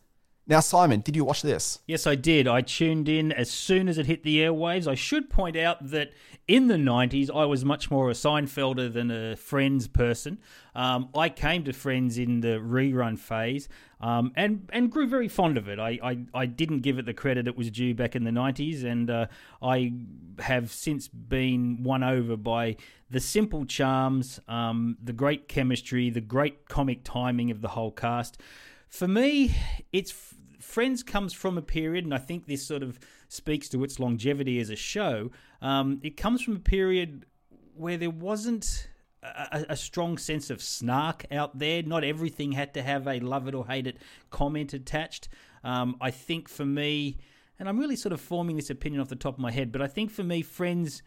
[0.50, 1.78] Now, Simon, did you watch this?
[1.86, 2.48] Yes, I did.
[2.48, 4.88] I tuned in as soon as it hit the airwaves.
[4.88, 6.12] I should point out that
[6.50, 10.40] in the 90s, I was much more a Seinfelder than a Friends person.
[10.74, 13.70] Um, I came to Friends in the rerun phase
[14.02, 15.78] um, and, and grew very fond of it.
[15.78, 18.84] I, I, I, didn't give it the credit it was due back in the 90s,
[18.84, 19.28] and uh,
[19.62, 19.94] I
[20.40, 22.78] have since been won over by
[23.12, 28.42] the simple charms, um, the great chemistry, the great comic timing of the whole cast.
[28.88, 29.56] For me,
[29.94, 30.34] it's
[30.70, 34.60] Friends comes from a period, and I think this sort of speaks to its longevity
[34.60, 35.32] as a show.
[35.64, 37.26] Um, it comes from a period
[37.74, 38.88] where there wasn't
[39.24, 41.82] a, a, strong sense of snark out there.
[41.82, 43.98] Not everything had to have a love it or hate it
[44.30, 45.28] comment attached.
[45.64, 47.18] Um, I think for me,
[47.58, 49.82] and I'm really sort of forming this opinion off the top of my head, but
[49.82, 51.02] I think for me, Friends,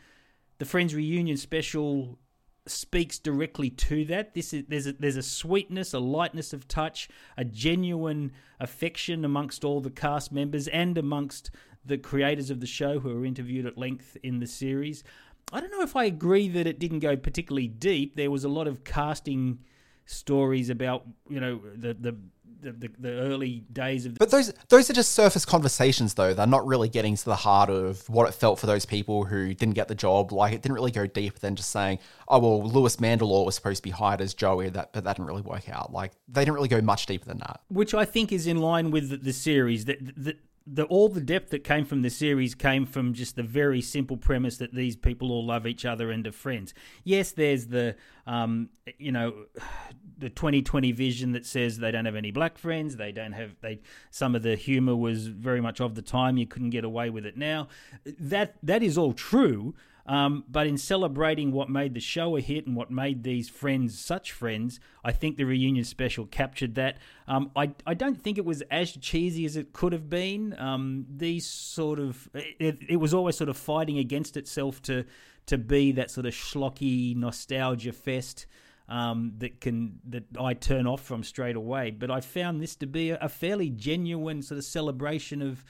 [0.58, 2.18] the Friends reunion special
[2.66, 4.34] speaks directly to that.
[4.34, 9.64] This is there's a, there's a sweetness, a lightness of touch, a genuine affection amongst
[9.64, 11.50] all the cast members and amongst
[11.84, 15.02] the creators of the show who are interviewed at length in the series.
[15.52, 18.16] I don't know if I agree that it didn't go particularly deep.
[18.16, 19.58] There was a lot of casting
[20.04, 22.16] stories about you know the the
[22.60, 24.14] the, the, the early days of.
[24.14, 26.34] The- but those those are just surface conversations, though.
[26.34, 29.54] They're not really getting to the heart of what it felt for those people who
[29.54, 30.32] didn't get the job.
[30.32, 33.78] Like it didn't really go deeper than just saying, "Oh well, Louis Mandylor was supposed
[33.78, 35.92] to be hired as Joey," that but that didn't really work out.
[35.92, 37.60] Like they didn't really go much deeper than that.
[37.68, 39.86] Which I think is in line with the, the series.
[39.86, 43.42] That the, the all the depth that came from the series came from just the
[43.42, 46.74] very simple premise that these people all love each other and are friends.
[47.04, 47.96] Yes, there's the
[48.26, 49.46] um, you know
[50.18, 52.96] the 2020 vision that says they don't have any black friends.
[52.96, 53.80] They don't have they.
[54.10, 56.36] Some of the humor was very much of the time.
[56.36, 57.68] You couldn't get away with it now.
[58.04, 59.74] That that is all true.
[60.06, 63.98] Um, but in celebrating what made the show a hit and what made these friends
[63.98, 66.98] such friends, I think the reunion special captured that.
[67.28, 70.58] Um, I, I don't think it was as cheesy as it could have been.
[70.58, 75.04] Um, these sort of it, it was always sort of fighting against itself to
[75.46, 78.46] to be that sort of schlocky nostalgia fest
[78.88, 81.90] um, that can that I turn off from straight away.
[81.90, 85.64] But I found this to be a, a fairly genuine sort of celebration of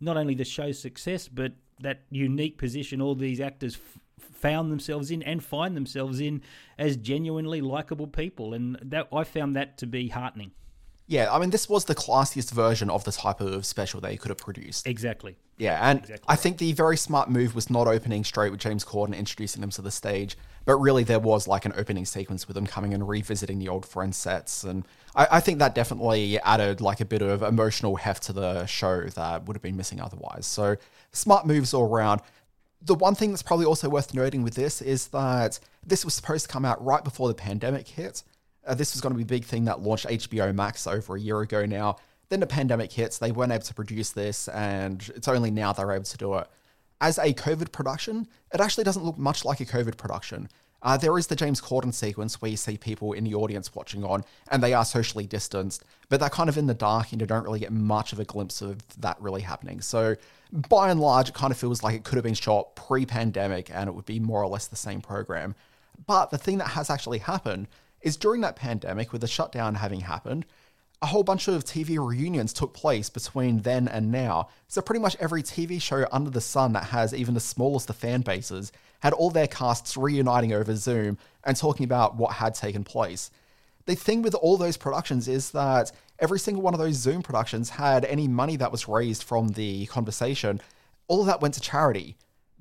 [0.00, 4.00] not only the show's success, but that unique position all these actors f-
[4.32, 6.42] found themselves in and find themselves in
[6.78, 10.52] as genuinely likable people, and that I found that to be heartening.
[11.08, 14.28] Yeah, I mean, this was the classiest version of the type of special they could
[14.28, 14.86] have produced.
[14.86, 15.38] Exactly.
[15.56, 18.84] Yeah, and exactly I think the very smart move was not opening straight with James
[18.84, 20.36] Corden introducing them to the stage,
[20.66, 23.86] but really there was like an opening sequence with them coming and revisiting the old
[23.86, 24.86] friend sets, and
[25.16, 29.04] I, I think that definitely added like a bit of emotional heft to the show
[29.04, 30.46] that would have been missing otherwise.
[30.46, 30.76] So
[31.12, 32.20] smart moves all around.
[32.82, 36.46] The one thing that's probably also worth noting with this is that this was supposed
[36.46, 38.22] to come out right before the pandemic hit.
[38.66, 41.20] Uh, this was going to be a big thing that launched HBO Max over a
[41.20, 41.96] year ago now.
[42.28, 45.92] Then the pandemic hits, they weren't able to produce this, and it's only now they're
[45.92, 46.46] able to do it.
[47.00, 50.48] As a COVID production, it actually doesn't look much like a COVID production.
[50.82, 54.04] Uh, there is the James Corden sequence where you see people in the audience watching
[54.04, 57.26] on, and they are socially distanced, but they're kind of in the dark, and you
[57.26, 59.80] don't really get much of a glimpse of that really happening.
[59.80, 60.16] So,
[60.52, 63.70] by and large, it kind of feels like it could have been shot pre pandemic,
[63.72, 65.54] and it would be more or less the same program.
[66.06, 67.68] But the thing that has actually happened
[68.00, 70.46] is during that pandemic, with the shutdown having happened,
[71.00, 74.48] a whole bunch of TV reunions took place between then and now.
[74.66, 77.96] So pretty much every TV show under the sun that has even the smallest of
[77.96, 82.82] fan bases had all their casts reuniting over Zoom and talking about what had taken
[82.82, 83.30] place.
[83.86, 87.70] The thing with all those productions is that every single one of those Zoom productions
[87.70, 90.60] had any money that was raised from the conversation,
[91.06, 92.16] all of that went to charity.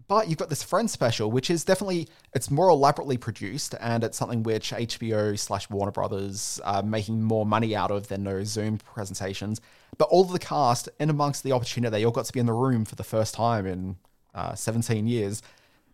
[0.08, 4.18] But you've got this Friends special, which is definitely it's more elaborately produced, and it's
[4.18, 8.78] something which HBO slash Warner Brothers are making more money out of than those Zoom
[8.78, 9.60] presentations.
[9.98, 12.46] But all of the cast, in amongst the opportunity, they all got to be in
[12.46, 13.98] the room for the first time in
[14.34, 15.42] uh, 17 years.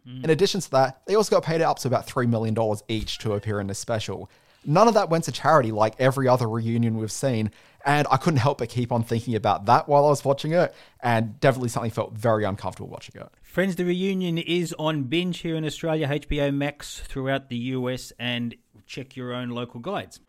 [0.06, 2.56] In addition to that, they also got paid up to about $3 million
[2.90, 4.30] each to appear in this special.
[4.66, 7.52] None of that went to charity like every other reunion we've seen,
[7.86, 10.74] and I couldn't help but keep on thinking about that while I was watching it,
[11.02, 13.28] and definitely something felt very uncomfortable watching it.
[13.42, 18.56] Friends, the reunion is on binge here in Australia, HBO Max throughout the US, and
[18.86, 20.20] check your own local guides.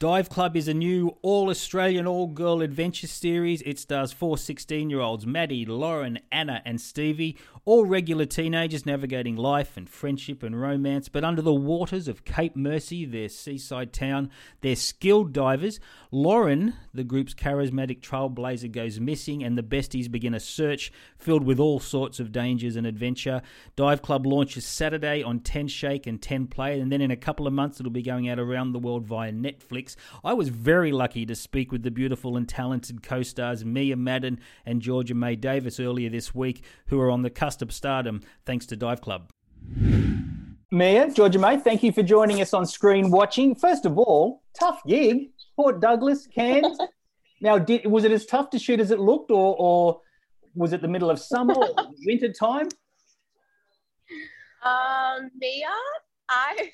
[0.00, 3.60] Dive Club is a new all Australian all girl adventure series.
[3.60, 7.36] It stars four 16 year olds Maddie, Lauren, Anna, and Stevie,
[7.66, 11.10] all regular teenagers navigating life and friendship and romance.
[11.10, 14.30] But under the waters of Cape Mercy, their seaside town,
[14.62, 15.80] they're skilled divers.
[16.10, 21.60] Lauren, the group's charismatic trailblazer, goes missing, and the besties begin a search filled with
[21.60, 23.42] all sorts of dangers and adventure.
[23.76, 27.46] Dive Club launches Saturday on 10 Shake and 10 Play, and then in a couple
[27.46, 29.89] of months it'll be going out around the world via Netflix.
[30.24, 34.40] I was very lucky to speak with the beautiful and talented co stars Mia Madden
[34.66, 38.66] and Georgia May Davis earlier this week, who are on the cusp of stardom thanks
[38.66, 39.30] to Dive Club.
[40.72, 43.56] Mia, Georgia May, thank you for joining us on Screen Watching.
[43.56, 46.78] First of all, tough gig, Port Douglas, Cairns.
[47.40, 50.00] now, did, was it as tough to shoot as it looked, or, or
[50.54, 51.74] was it the middle of summer or
[52.06, 52.68] winter time?
[54.62, 55.68] Um, Mia,
[56.30, 56.70] I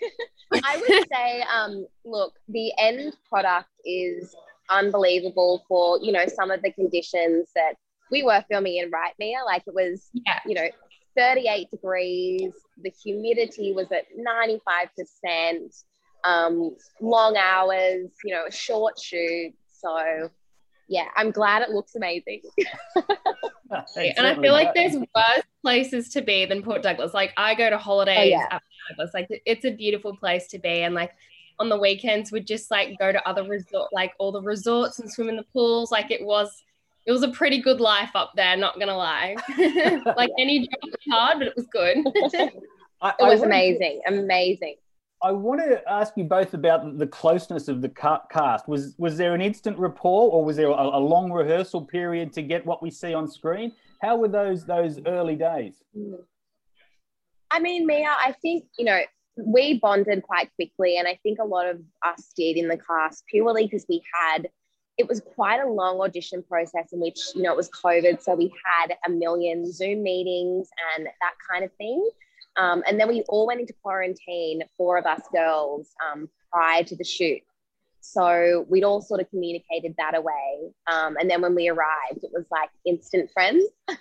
[0.64, 4.34] I would say, um, look, the end product is
[4.70, 7.74] unbelievable for you know some of the conditions that
[8.10, 9.38] we were filming in, right, Mia?
[9.44, 10.40] Like it was, yeah.
[10.46, 10.68] you know,
[11.16, 12.52] 38 degrees.
[12.82, 15.82] The humidity was at 95%.
[16.24, 19.52] Um, long hours, you know, a short shoot.
[19.68, 20.30] So
[20.88, 22.42] yeah, I'm glad it looks amazing.
[23.96, 27.14] and I feel like there's worse places to be than Port Douglas.
[27.14, 28.46] Like I go to holidays oh, yeah.
[28.50, 29.10] at Douglas.
[29.14, 30.82] Like it's a beautiful place to be.
[30.82, 31.12] And like
[31.58, 35.10] on the weekends we'd just like go to other resort like all the resorts and
[35.10, 35.90] swim in the pools.
[35.90, 36.62] Like it was
[37.06, 39.36] it was a pretty good life up there, not gonna lie.
[40.16, 41.98] like any job was hard, but it was good.
[43.00, 44.76] I, it was amazing, amazing.
[45.26, 48.68] I want to ask you both about the closeness of the cast.
[48.68, 52.42] Was was there an instant rapport, or was there a, a long rehearsal period to
[52.42, 53.72] get what we see on screen?
[54.00, 55.82] How were those those early days?
[57.50, 59.00] I mean, Mia, I think you know
[59.36, 63.24] we bonded quite quickly, and I think a lot of us did in the cast
[63.26, 64.48] purely because we had
[64.96, 68.34] it was quite a long audition process in which you know it was covid so
[68.34, 72.08] we had a million zoom meetings and that kind of thing
[72.56, 76.96] um, and then we all went into quarantine four of us girls um, prior to
[76.96, 77.40] the shoot
[78.00, 82.30] so we'd all sort of communicated that away um, and then when we arrived it
[82.32, 83.64] was like instant friends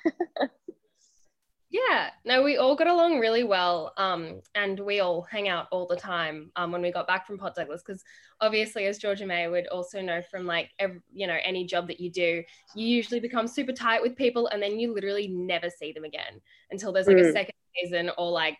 [1.75, 3.91] Yeah, no, we all got along really well.
[3.97, 7.37] Um, and we all hang out all the time um, when we got back from
[7.37, 7.83] Port Douglas.
[7.85, 8.01] Because
[8.39, 11.99] obviously, as Georgia May would also know from like, every, you know, any job that
[11.99, 12.43] you do,
[12.75, 16.39] you usually become super tight with people and then you literally never see them again
[16.71, 17.27] until there's like mm.
[17.27, 18.57] a second season or like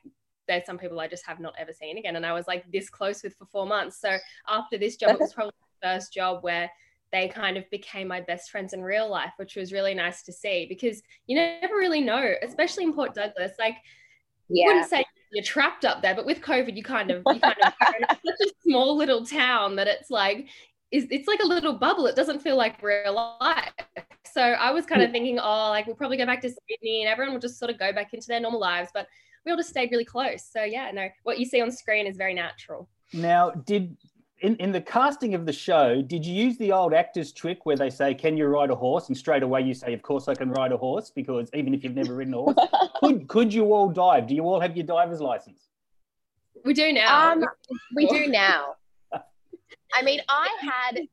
[0.47, 2.15] there's some people I just have not ever seen again.
[2.15, 3.99] And I was like this close with for four months.
[3.99, 6.69] So after this job, it was probably the first job where
[7.11, 10.33] they kind of became my best friends in real life, which was really nice to
[10.33, 13.53] see because you never really know, especially in Port Douglas.
[13.57, 13.75] Like,
[14.49, 14.65] yeah.
[14.65, 17.55] I wouldn't say you're trapped up there, but with COVID, you kind of, you kind
[17.63, 20.47] of, it's such a small little town that it's like,
[20.91, 22.07] is it's like a little bubble.
[22.07, 23.71] It doesn't feel like real life.
[24.31, 27.09] So I was kind of thinking, oh, like we'll probably go back to Sydney and
[27.09, 28.89] everyone will just sort of go back into their normal lives.
[28.93, 29.07] But
[29.45, 30.43] we all just stayed really close.
[30.43, 32.89] So yeah, no, what you see on screen is very natural.
[33.13, 33.95] Now, did
[34.41, 37.77] in, in the casting of the show, did you use the old actors trick where
[37.77, 39.07] they say, Can you ride a horse?
[39.07, 41.83] And straight away you say, Of course I can ride a horse, because even if
[41.83, 42.55] you've never ridden a horse,
[42.99, 44.27] could, could you all dive?
[44.27, 45.69] Do you all have your diver's license?
[46.63, 47.31] We do now.
[47.31, 47.45] Um,
[47.95, 48.75] we do now.
[49.95, 51.07] I mean, I had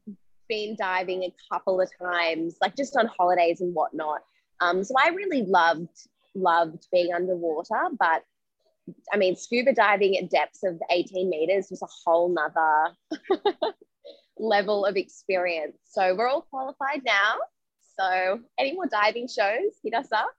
[0.49, 4.21] been diving a couple of times, like just on holidays and whatnot.
[4.61, 5.89] Um, so I really loved
[6.35, 8.25] loved being underwater, but
[9.13, 12.97] I mean, scuba diving at depths of 18 meters was a whole nother
[14.39, 15.79] level of experience.
[15.85, 17.37] So we're all qualified now.
[17.99, 20.31] So any more diving shows, hit us up.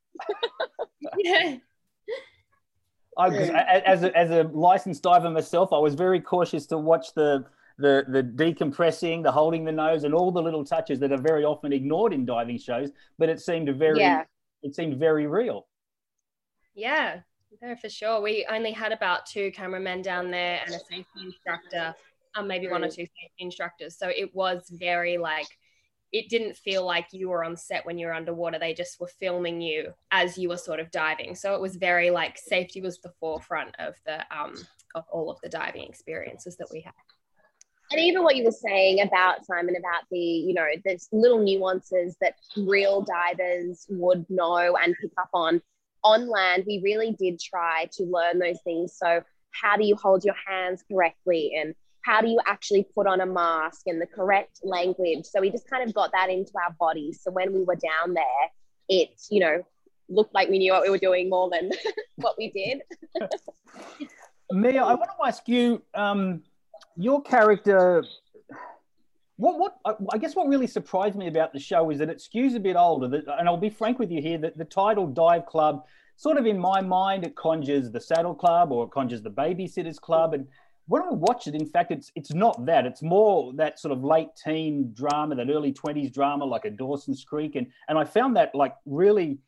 [1.17, 1.57] yeah.
[3.17, 3.27] I,
[3.85, 7.45] as, a, as a licensed diver myself, I was very cautious to watch the,
[7.77, 11.43] the the decompressing, the holding the nose, and all the little touches that are very
[11.43, 12.91] often ignored in diving shows.
[13.17, 14.23] But it seemed very, Yeah.
[14.61, 15.67] it seemed very real.
[16.75, 17.21] Yeah,
[17.61, 18.21] no, for sure.
[18.21, 21.93] We only had about two cameramen down there and a safety instructor,
[22.35, 23.97] um, maybe one or two safety instructors.
[23.97, 25.47] So it was very like,
[26.11, 28.57] it didn't feel like you were on set when you were underwater.
[28.59, 31.35] They just were filming you as you were sort of diving.
[31.35, 34.55] So it was very like safety was the forefront of the um
[34.95, 36.93] of all of the diving experiences that we had.
[37.91, 42.15] And even what you were saying about Simon about the, you know, there's little nuances
[42.21, 45.61] that real divers would know and pick up on
[46.03, 46.63] on land.
[46.65, 48.95] We really did try to learn those things.
[48.97, 49.21] So,
[49.51, 51.53] how do you hold your hands correctly?
[51.59, 55.25] And how do you actually put on a mask and the correct language?
[55.25, 57.21] So, we just kind of got that into our bodies.
[57.21, 58.49] So, when we were down there,
[58.89, 59.63] it, you know,
[60.09, 61.71] looked like we knew what we were doing more than
[62.15, 62.81] what we did.
[64.51, 66.43] Mia, I want to ask you, um,
[66.95, 68.03] your character.
[69.37, 72.55] What, what I- guess what really surprised me about the show is that it skews
[72.55, 73.07] a bit older.
[73.07, 75.85] That, and I'll be frank with you here that the title Dive Club,
[76.15, 79.99] sort of in my mind, it conjures the Saddle Club or it conjures the Babysitters
[79.99, 80.33] Club.
[80.33, 80.47] And
[80.87, 82.85] when I watch it, in fact, it's it's not that.
[82.85, 87.23] It's more that sort of late teen drama, that early twenties drama, like a Dawson's
[87.23, 87.55] Creek.
[87.55, 89.39] And and I found that like really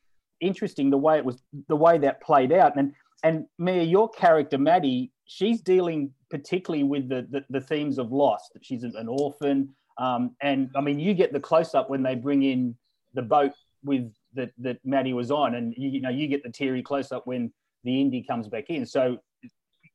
[0.41, 2.77] interesting the way it was the way that played out.
[2.77, 2.93] And
[3.23, 8.49] and Mia, your character Maddie, she's dealing particularly with the the, the themes of loss.
[8.53, 12.15] That she's an orphan, um, and I mean, you get the close up when they
[12.15, 12.75] bring in
[13.13, 13.53] the boat
[13.83, 17.11] with that that Maddie was on, and you, you know you get the teary close
[17.11, 17.51] up when
[17.83, 18.85] the Indy comes back in.
[18.85, 19.19] So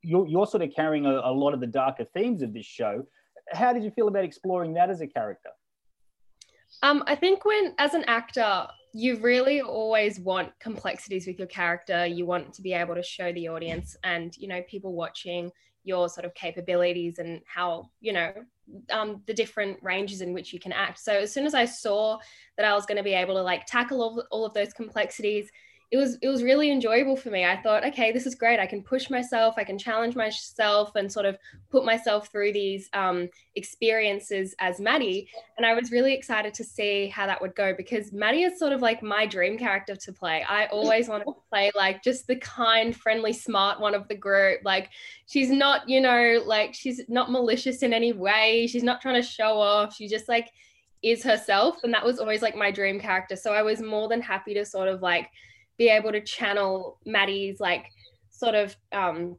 [0.03, 3.05] you're you're sort of carrying a, a lot of the darker themes of this show.
[3.53, 5.51] How did you feel about exploring that as a character?
[6.83, 12.07] Um, I think when, as an actor, you really always want complexities with your character.
[12.07, 15.51] You want to be able to show the audience and, you know, people watching
[15.85, 18.33] your sort of capabilities and how, you know,
[18.91, 20.99] um, the different ranges in which you can act.
[20.99, 22.19] So as soon as I saw
[22.57, 25.51] that I was going to be able to like tackle all, all of those complexities,
[25.91, 27.45] it was it was really enjoyable for me.
[27.45, 28.61] I thought, okay, this is great.
[28.61, 31.37] I can push myself, I can challenge myself, and sort of
[31.69, 35.29] put myself through these um, experiences as Maddie.
[35.57, 38.73] And I was really excited to see how that would go because Maddie is sort
[38.73, 40.45] of like my dream character to play.
[40.49, 44.61] I always wanted to play like just the kind, friendly, smart one of the group.
[44.65, 44.91] Like
[45.27, 48.69] she's not, you know, like she's not malicious in any way.
[48.69, 49.97] She's not trying to show off.
[49.97, 50.53] She just like
[51.03, 53.35] is herself, and that was always like my dream character.
[53.35, 55.31] So I was more than happy to sort of like
[55.81, 57.87] be able to channel Maddie's like
[58.29, 59.39] sort of um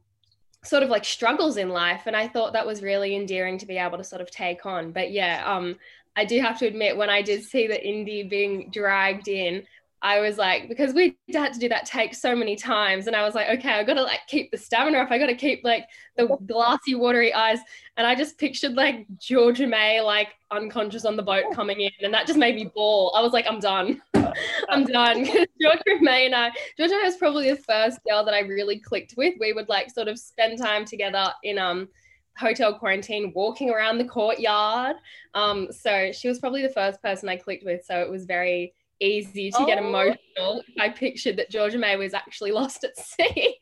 [0.64, 3.78] sort of like struggles in life and I thought that was really endearing to be
[3.78, 4.92] able to sort of take on.
[4.92, 5.76] But yeah um
[6.16, 9.64] I do have to admit when I did see the indie being dragged in
[10.02, 13.24] I was like because we had to do that take so many times and I
[13.24, 15.62] was like okay I got to like keep the stamina up I got to keep
[15.64, 15.86] like
[16.18, 17.60] the glassy watery eyes
[17.98, 22.14] and I just pictured like Georgia May like unconscious on the boat coming in and
[22.14, 24.02] that just made me bawl I was like I'm done
[24.70, 25.26] I'm done.
[25.62, 29.36] Georgia May and I, Georgia was probably the first girl that I really clicked with.
[29.40, 31.90] We would like sort of spend time together in um
[32.38, 34.96] hotel quarantine, walking around the courtyard.
[35.34, 37.84] Um, so she was probably the first person I clicked with.
[37.86, 39.88] So it was very easy to get Oh.
[39.88, 40.64] emotional.
[40.80, 43.58] I pictured that Georgia May was actually lost at sea.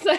[0.00, 0.16] so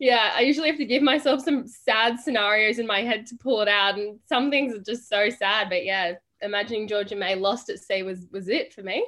[0.00, 3.60] yeah, I usually have to give myself some sad scenarios in my head to pull
[3.62, 3.98] it out.
[3.98, 5.68] And some things are just so sad.
[5.70, 6.12] But yeah,
[6.42, 9.06] imagining Georgia May lost at sea was was it for me.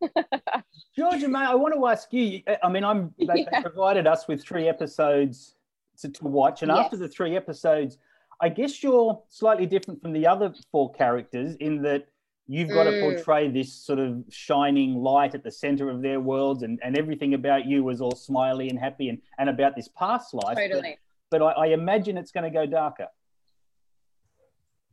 [0.96, 2.42] Georgia May, I want to ask you.
[2.62, 5.54] I mean, I'm they, they provided us with three episodes
[5.98, 7.98] to, to watch, and after the three episodes,
[8.40, 12.06] I guess you're slightly different from the other four characters in that
[12.48, 13.00] you've got to Mm.
[13.00, 17.34] portray this sort of shining light at the center of their worlds, and, and everything
[17.34, 20.56] about you is all smiley and happy, and, and about this past life.
[20.56, 20.98] But- Totally.
[21.30, 23.06] But, I, I imagine it's going to go darker.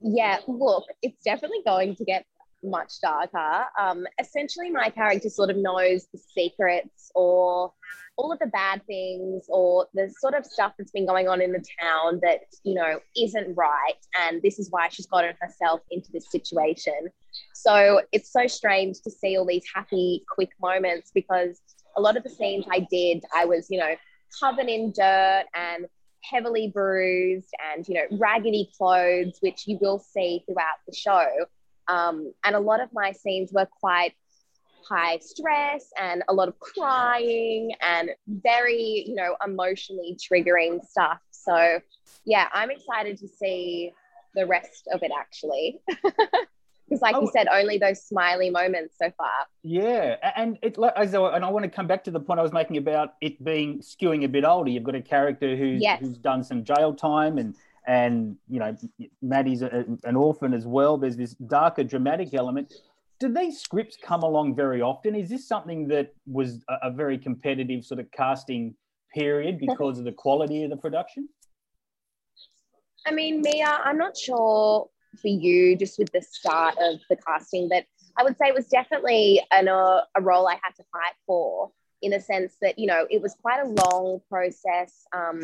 [0.02, 2.26] Yeah, look, it's definitely going to get
[2.64, 3.66] much darker.
[3.78, 7.74] Um, essentially, my character sort of knows the secrets or
[8.20, 11.54] all of the bad things or the sort of stuff that's been going on in
[11.54, 13.96] the town that, you know, isn't right.
[14.20, 17.08] And this is why she's gotten herself into this situation.
[17.54, 21.62] So it's so strange to see all these happy, quick moments because
[21.96, 23.96] a lot of the scenes I did, I was, you know,
[24.38, 25.86] covered in dirt and
[26.22, 31.26] heavily bruised and you know raggedy clothes, which you will see throughout the show.
[31.88, 34.14] Um, and a lot of my scenes were quite
[34.90, 41.20] high stress and a lot of crying and very you know emotionally triggering stuff.
[41.32, 41.80] So
[42.26, 43.92] yeah, I'm excited to see
[44.36, 45.80] the rest of it actually.
[46.88, 47.22] Because, like Oh.
[47.22, 49.30] you said, only those smiley moments so far.
[49.62, 52.40] Yeah, and it like as I, and I want to come back to the point
[52.40, 54.72] I was making about it being skewing a bit older.
[54.72, 56.00] You've got a character who's Yes.
[56.00, 57.54] who's done some jail time, and
[57.86, 58.76] and you know
[59.22, 60.98] Maddie's a, an orphan as well.
[60.98, 62.74] There's this darker dramatic element.
[63.20, 65.14] Do these scripts come along very often?
[65.14, 68.76] Is this something that was a, a very competitive sort of casting
[69.14, 71.28] period because of the quality of the production?
[73.06, 74.90] I mean, Mia, I'm not sure
[75.22, 77.86] for you just with the start of the casting, but
[78.18, 81.72] I would say it was definitely an, uh, a role I had to fight for
[82.02, 85.06] in the sense that, you know, it was quite a long process.
[85.14, 85.42] Um,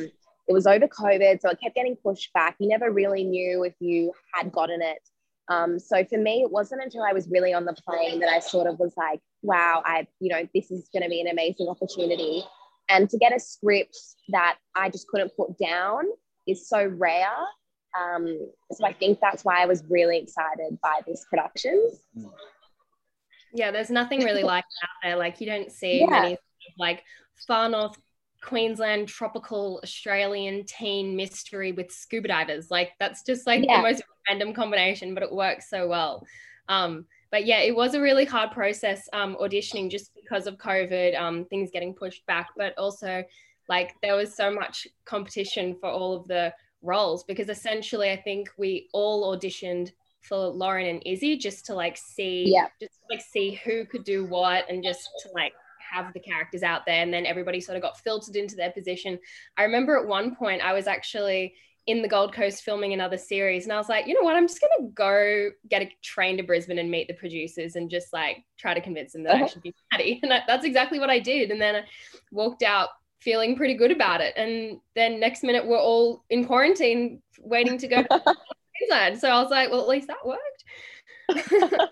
[0.48, 2.56] it was over COVID, so it kept getting pushed back.
[2.60, 5.00] You never really knew if you had gotten it.
[5.48, 8.40] Um, so for me, it wasn't until I was really on the plane that I
[8.40, 11.68] sort of was like, wow, I, you know, this is going to be an amazing
[11.68, 12.44] opportunity.
[12.90, 13.98] And to get a script
[14.30, 16.06] that I just couldn't put down
[16.48, 17.28] is so rare.
[18.00, 18.38] Um,
[18.72, 21.92] so I think that's why I was really excited by this production.
[23.54, 25.16] Yeah, there's nothing really like it out there.
[25.16, 26.08] Like you don't see Yeah.
[26.08, 26.38] many
[26.78, 27.04] like
[27.48, 27.96] far north
[28.44, 32.70] Queensland tropical Australian teen mystery with scuba divers.
[32.70, 33.78] Like that's just like Yeah.
[33.78, 36.26] the most random combination, but it works so well.
[36.70, 41.20] Um, but yeah, it was a really hard process um, auditioning just because of COVID,
[41.20, 43.24] um, things getting pushed back, but also
[43.68, 48.50] like there was so much competition for all of the roles because essentially I think
[48.58, 52.68] we all auditioned for Lauren and Izzy just to like see Yeah.
[52.80, 55.54] just like see who could do what and just to like
[55.92, 59.20] have the characters out there and then everybody sort of got filtered into their position.
[59.58, 61.56] I remember at one point I was actually
[61.88, 64.48] in the Gold Coast filming another series and I was like, you know what, I'm
[64.48, 68.44] just gonna go get a train to Brisbane and meet the producers and just like
[68.58, 69.48] try to convince them that I Uh-huh.
[69.48, 70.20] should be Maddie.
[70.24, 71.52] And that, that's exactly what I did.
[71.52, 71.84] And then I
[72.32, 74.34] walked out feeling pretty good about it.
[74.36, 78.08] And then next minute we're all in quarantine waiting to go to
[78.80, 79.20] Queensland.
[79.20, 80.64] So I was like, well, at least that worked.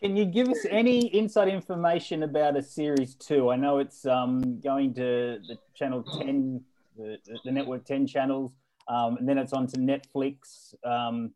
[0.00, 3.50] Can you give us any inside information about a series two?
[3.50, 6.60] I know it's um, going to the channel ten,
[6.96, 8.52] the, the network ten channels,
[8.88, 10.74] um, and then it's on to Netflix.
[10.84, 11.32] Um,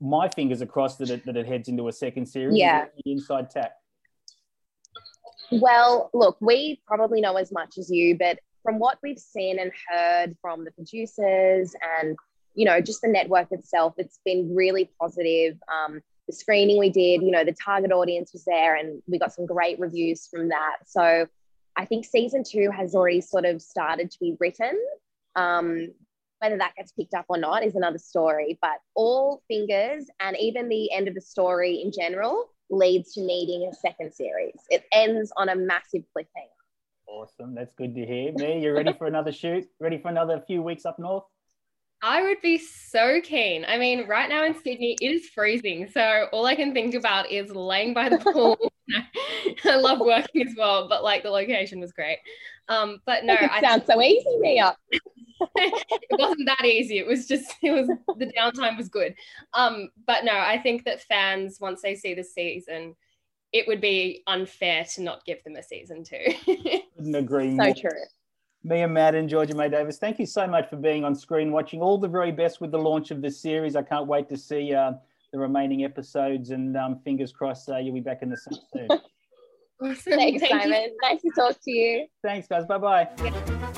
[0.00, 2.58] my fingers are crossed that it, that it heads into a second series.
[2.58, 2.86] Yeah.
[3.04, 3.72] inside tack.
[5.50, 9.70] Well, look, we probably know as much as you, but from what we've seen and
[9.88, 12.16] heard from the producers and
[12.54, 15.56] you know just the network itself, it's been really positive.
[15.72, 19.32] Um, the screening we did, you know, the target audience was there, and we got
[19.32, 20.76] some great reviews from that.
[20.84, 21.28] So
[21.76, 24.72] I think season two has already sort of started to be written.
[25.36, 25.92] Um,
[26.40, 30.68] whether that gets picked up or not is another story, but all fingers and even
[30.68, 34.58] the end of the story in general leads to needing a second series.
[34.70, 36.50] It ends on a massive cliffhanger.
[37.08, 38.32] Awesome, that's good to hear.
[38.32, 39.64] Me, you ready for another shoot?
[39.80, 41.24] Ready for another few weeks up north?
[42.02, 43.64] I would be so keen.
[43.66, 45.88] I mean, right now in Sydney, it is freezing.
[45.90, 48.58] So all I can think about is laying by the pool.
[49.64, 52.18] I love working as well, but like the location was great.
[52.68, 54.76] Um, but no, it I sounds so easy, Mia.
[55.56, 56.98] it wasn't that easy.
[56.98, 59.14] It was just it was the downtime was good.
[59.54, 62.94] Um, but no, I think that fans once they see the season,
[63.52, 66.24] it would be unfair to not give them a season two.
[66.96, 67.66] Couldn't agree more.
[67.66, 67.74] So more.
[67.74, 68.02] true.
[68.64, 71.80] Mia Madden, Georgia May Davis, thank you so much for being on screen watching.
[71.80, 73.76] All the very best with the launch of this series.
[73.76, 74.92] I can't wait to see uh,
[75.32, 78.88] the remaining episodes, and um, fingers crossed uh, you'll be back in the sun soon.
[79.78, 80.12] Awesome.
[80.14, 80.60] Thanks, Thank you.
[80.72, 80.96] Simon.
[81.02, 82.06] Nice to talk to you.
[82.22, 82.64] Thanks, guys.
[82.64, 83.72] Bye bye.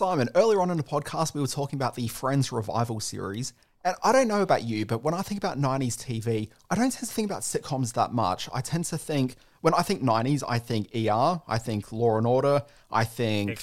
[0.00, 3.52] Simon, earlier on in the podcast, we were talking about the Friends revival series.
[3.84, 6.90] And I don't know about you, but when I think about 90s TV, I don't
[6.90, 8.48] tend to think about sitcoms that much.
[8.54, 12.26] I tend to think, when I think 90s, I think ER, I think Law and
[12.26, 13.60] Order, I think.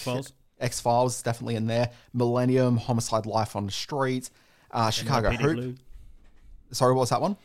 [0.59, 4.29] X Files is definitely in there, Millennium, Homicide Life on the Street,
[4.69, 5.55] uh, Chicago NYPD Hoop.
[5.55, 5.75] Blue.
[6.69, 7.35] Sorry, what was that one?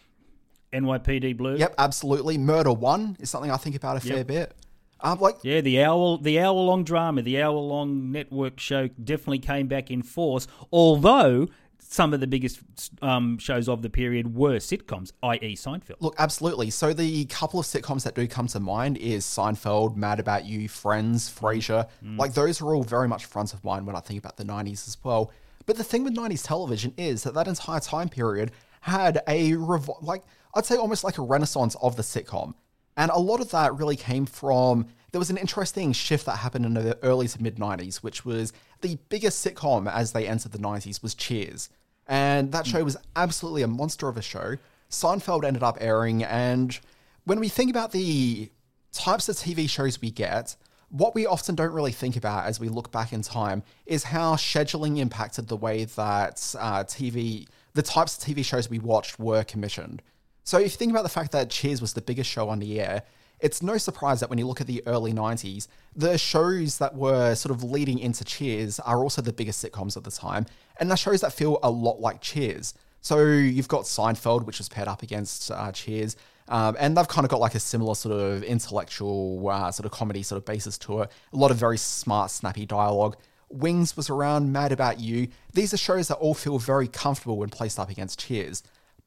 [0.74, 1.56] NYPD Blue.
[1.56, 2.36] Yep, absolutely.
[2.36, 4.26] Murder One is something I think about a fair Yep.
[4.26, 4.54] bit.
[5.02, 9.40] Um, like Yeah, the hour the hour long drama, the hour long network show definitely
[9.40, 10.46] came back in force.
[10.72, 11.48] Although
[11.92, 12.60] some of the biggest
[13.02, 15.96] um, shows of the period were sitcoms, i.e., Seinfeld.
[16.00, 16.70] Look, absolutely.
[16.70, 20.68] So the couple of sitcoms that do come to mind is Seinfeld, Mad About You,
[20.70, 21.86] Friends, Frasier.
[22.02, 24.88] Like those are all very much front of mind when I think about the 90s
[24.88, 25.30] as well.
[25.66, 30.02] But the thing with 90s television is that that entire time period had a revo-
[30.02, 30.22] like
[30.54, 32.54] I'd say almost like a renaissance of the sitcom.
[32.96, 36.64] And a lot of that really came from there was an interesting shift that happened
[36.64, 40.58] in the early to mid 90s, which was the biggest sitcom as they entered the
[40.58, 41.68] 90s was Cheers.
[42.06, 44.56] And that show was absolutely a monster of a show.
[44.90, 46.78] Seinfeld ended up airing, and
[47.24, 48.50] when we think about the
[48.92, 50.56] types of TV shows we get,
[50.88, 54.34] what we often don't really think about as we look back in time is how
[54.34, 59.44] scheduling impacted the way that uh, TV, the types of TV shows we watched were
[59.44, 60.02] commissioned.
[60.44, 62.80] So if you think about the fact that Cheers was the biggest show on the
[62.80, 63.02] air,
[63.42, 65.66] it's no surprise that when you look at the early 90s,
[65.96, 70.04] the shows that were sort of leading into Cheers are also the biggest sitcoms at
[70.04, 70.46] the time,
[70.78, 72.74] and they're shows that feel a lot like Cheers.
[73.00, 76.16] So you've got Seinfeld, which was paired up against uh, Cheers,
[76.48, 79.92] um, and they've kind of got like a similar sort of intellectual uh, sort of
[79.92, 81.10] comedy sort of basis to it.
[81.32, 83.16] A lot of very smart, snappy dialogue.
[83.48, 85.28] Wings was around, Mad About You.
[85.52, 88.62] These are shows that all feel very comfortable when placed up against Cheers.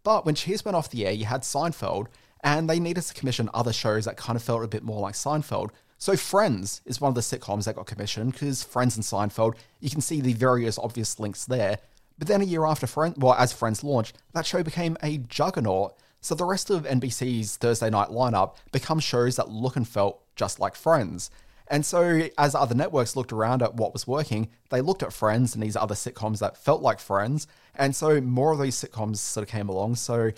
[0.06, 2.08] But when Cheers went off the air, you had Seinfeld,
[2.44, 5.16] and they needed to commission other shows that kind of felt a bit more like
[5.16, 5.72] Seinfeld.
[5.98, 9.90] So Friends is one of the sitcoms that got commissioned because Friends and Seinfeld, you
[9.90, 11.80] can see the various obvious links there.
[12.20, 15.98] But then a year after Friends, well, as Friends launched, that show became a juggernaut.
[16.22, 20.60] So the rest of NBC's Thursday night lineup becomes shows that look and felt just
[20.60, 21.32] like Friends.
[21.68, 25.56] And so, as other networks looked around at what was working, they looked at Friends
[25.56, 27.48] and these other sitcoms that felt like Friends.
[27.78, 29.96] And so, more of these sitcoms sort of came along.
[29.96, 30.32] So,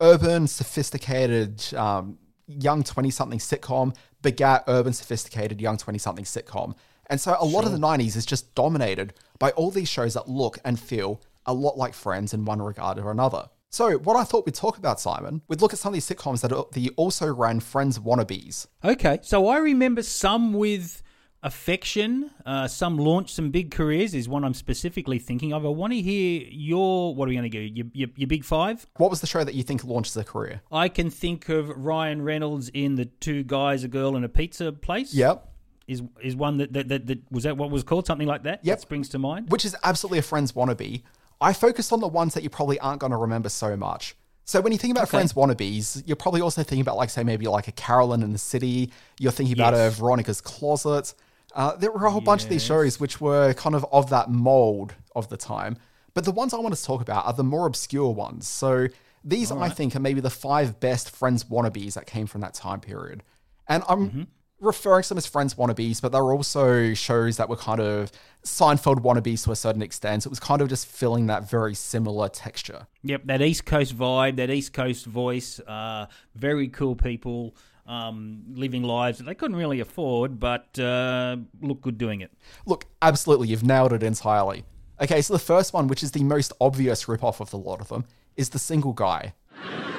[0.00, 6.74] urban, sophisticated, um, young 20 something sitcom begat urban, sophisticated, young 20 something sitcom.
[7.06, 10.28] And so, a lot of the 90s is just dominated by all these shows that
[10.28, 13.48] look and feel a lot like Friends in one regard or another.
[13.70, 16.40] So, what I thought we'd talk about, Simon, we'd look at some of these sitcoms
[16.40, 18.66] that are, the also ran Friends wannabes.
[18.82, 21.02] Okay, so I remember some with
[21.42, 25.64] affection, uh, some launch some big careers, is one I'm specifically thinking of.
[25.64, 27.60] I want to hear your, what are we going to do?
[27.60, 28.86] Your, your, your big five?
[28.96, 30.62] What was the show that you think launched their career?
[30.72, 34.72] I can think of Ryan Reynolds in The Two Guys, a Girl, and a Pizza
[34.72, 35.14] Place.
[35.14, 35.44] Yep.
[35.86, 38.62] Is, is one that, that, that, that was that what was called something like that?
[38.62, 38.76] Yep.
[38.76, 39.50] That springs to mind.
[39.50, 41.02] Which is absolutely a Friends wannabe.
[41.40, 44.14] I focused on the ones that you probably aren't going to remember so much.
[44.44, 45.10] So when you think about Okay.
[45.18, 48.38] Friends wannabes, you're probably also thinking about like say maybe like a Caroline in the
[48.38, 48.90] City.
[49.18, 51.14] You're thinking about a Veronica's Closet.
[51.54, 54.30] Uh, there were a whole bunch of these shows which were kind of of that
[54.30, 55.76] mold of the time.
[56.14, 58.46] But the ones I want to talk about are the more obscure ones.
[58.46, 58.88] So
[59.24, 62.80] these I think are maybe the five best Friends wannabes that came from that time
[62.80, 63.22] period.
[63.68, 64.22] And I'm Mm-hmm.
[64.60, 68.10] referring to them as Friends wannabes, but there were also shows that were kind of
[68.44, 70.22] Seinfeld wannabes to a certain extent.
[70.22, 72.86] So it was kind of just filling that very similar texture.
[73.04, 77.54] Yep, that East Coast vibe, that East Coast voice, uh, very cool people
[77.88, 82.30] um, living lives that they couldn't really afford, but uh, look good doing it.
[82.66, 84.64] Look, absolutely, you've nailed it entirely.
[85.00, 87.88] Okay, so the first one, which is the most obvious ripoff of the lot of
[87.88, 88.04] them,
[88.36, 89.32] is the single guy.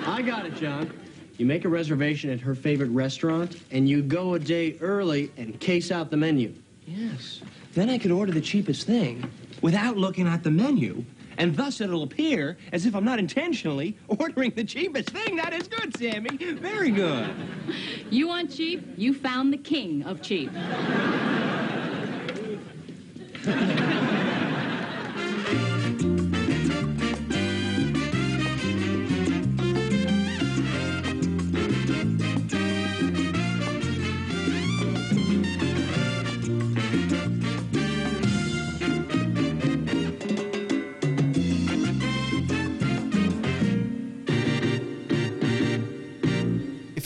[0.06, 0.92] I got it, John.
[1.38, 5.60] You make a reservation at her favorite restaurant, and you go a day early and
[5.60, 6.54] case out the menu.
[6.86, 7.42] Yes.
[7.74, 9.30] Then I could order the cheapest thing
[9.62, 11.06] without looking at the menu,
[11.40, 15.38] and thus it'll appear as if I'm not intentionally ordering the cheapest thing.
[15.38, 16.38] That is good, Sammy.
[16.38, 17.30] Very good.
[18.12, 18.84] You want cheap?
[18.98, 20.50] You found the king of cheap.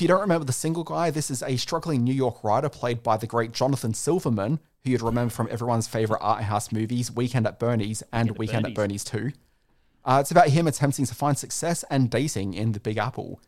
[0.04, 3.16] you don't remember the single guy, this is a struggling New York writer played by
[3.16, 7.58] the great Jonathan Silverman, who you'd remember from everyone's favorite art house movies, Weekend at
[7.58, 9.32] Bernie's and Weekend at Bernie's 2.
[10.04, 13.40] Uh, it's about him attempting to find success and dating in the Big Apple.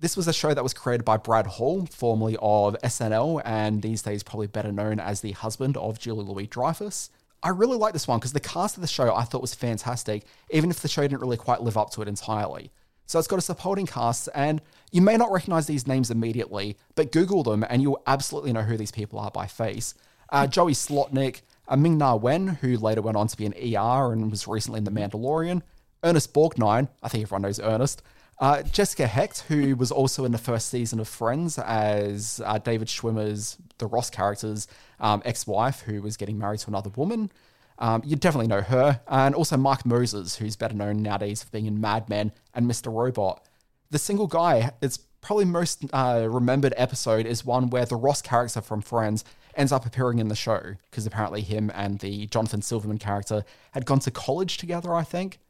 [0.00, 4.02] This was a show that was created by Brad Hall, formerly of SNL, and these
[4.02, 7.08] days probably better known as the husband of Julia Louis-Dreyfus.
[7.42, 10.24] I really like this one because the cast of the show I thought was fantastic,
[10.50, 12.70] even if the show didn't really quite live up to it entirely.
[13.06, 14.60] So it's got a supporting cast, and
[14.92, 18.76] you may not recognize these names immediately, but Google them and you'll absolutely know who
[18.76, 19.94] these people are by face.
[20.28, 24.12] Uh, Joey Slotnick, uh, Ming Na Wen, who later went on to be an ER
[24.12, 25.62] and was recently in The Mandalorian,
[26.04, 28.02] Ernest Borgnine, I think everyone knows Ernest,
[28.38, 32.88] uh, Jessica Hecht, who was also in the first season of Friends as uh, David
[32.88, 34.66] Schwimmer's, the Ross character's
[35.00, 37.30] um, ex wife, who was getting married to another woman.
[37.78, 39.00] Um, you definitely know her.
[39.06, 42.92] And also Mark Moses, who's better known nowadays for being in Mad Men and Mr.
[42.92, 43.46] Robot.
[43.92, 48.62] The single guy, its probably most uh, remembered episode is one where the Ross character
[48.62, 49.22] from Friends
[49.54, 53.84] ends up appearing in the show because apparently him and the Jonathan Silverman character had
[53.84, 55.40] gone to college together, I think.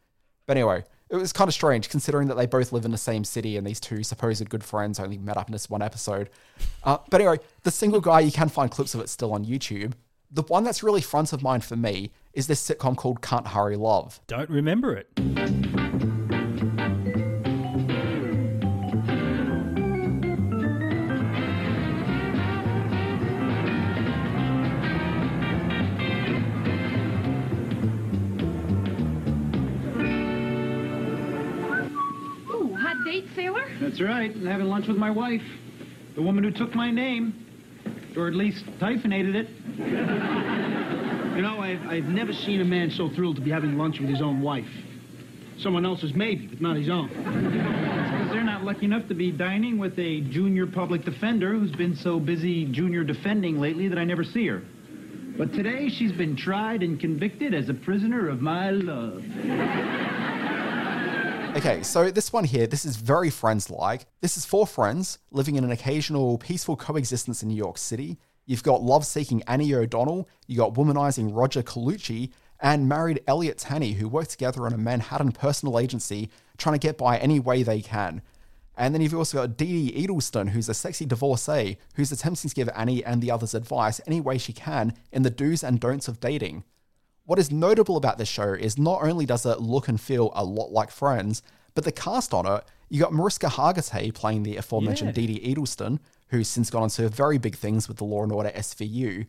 [0.46, 3.22] But anyway, It was kind of strange considering that they both live in the same
[3.22, 6.30] city and these two supposed good friends only met up in this one episode.
[6.82, 9.92] Uh, but anyway, the single guy, you can find clips of it still on YouTube.
[10.30, 13.76] The one that's really front of mind for me is this sitcom called Can't Hurry
[13.76, 14.20] Love.
[14.26, 15.81] Don't remember it.
[33.92, 34.34] That's right.
[34.34, 35.42] I'm having lunch with my wife,
[36.14, 37.34] the woman who took my name,
[38.16, 39.50] or at least hyphenated it.
[39.76, 44.08] You know, I've, I've never seen a man so thrilled to be having lunch with
[44.08, 44.70] his own wife.
[45.58, 47.08] Someone else's, maybe, but not his own.
[47.08, 51.94] because they're not lucky enough to be dining with a junior public defender who's been
[51.94, 54.62] so busy junior defending lately that I never see her.
[55.36, 59.22] But today she's been tried and convicted as a prisoner of my love.
[61.54, 64.06] Okay, so this one here, this is very friends like.
[64.22, 68.18] This is four friends living in an occasional peaceful coexistence in New York City.
[68.46, 73.96] You've got love seeking Annie O'Donnell, you got womanizing Roger Carlucci, and married Elliot Tanney,
[73.96, 77.82] who work together in a Manhattan personal agency trying to get by any way they
[77.82, 78.22] can.
[78.74, 82.56] And then you've also got Dee Dee Edelstein, who's a sexy divorcee who's attempting to
[82.56, 86.08] give Annie and the others advice any way she can in the do's and don'ts
[86.08, 86.64] of dating.
[87.24, 90.44] What is notable about this show is not only does it look and feel a
[90.44, 91.42] lot like Friends,
[91.74, 95.26] but the cast on it, you got Mariska Hargitay playing the aforementioned Yeah.
[95.26, 95.98] Dee Dee Edelstein,
[96.28, 99.26] who's since gone on to very big things with the Law and Order SVU.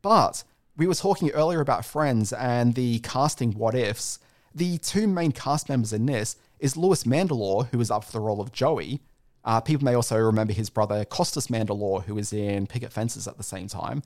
[0.00, 0.44] But
[0.76, 4.18] we were talking earlier about Friends and the casting what ifs.
[4.54, 8.20] The two main cast members in this is Louis Mandylor, who is up for the
[8.20, 9.02] role of Joey.
[9.44, 13.36] Uh, people may also remember his brother Costas Mandylor, who was in Picket Fences at
[13.36, 14.02] the same time.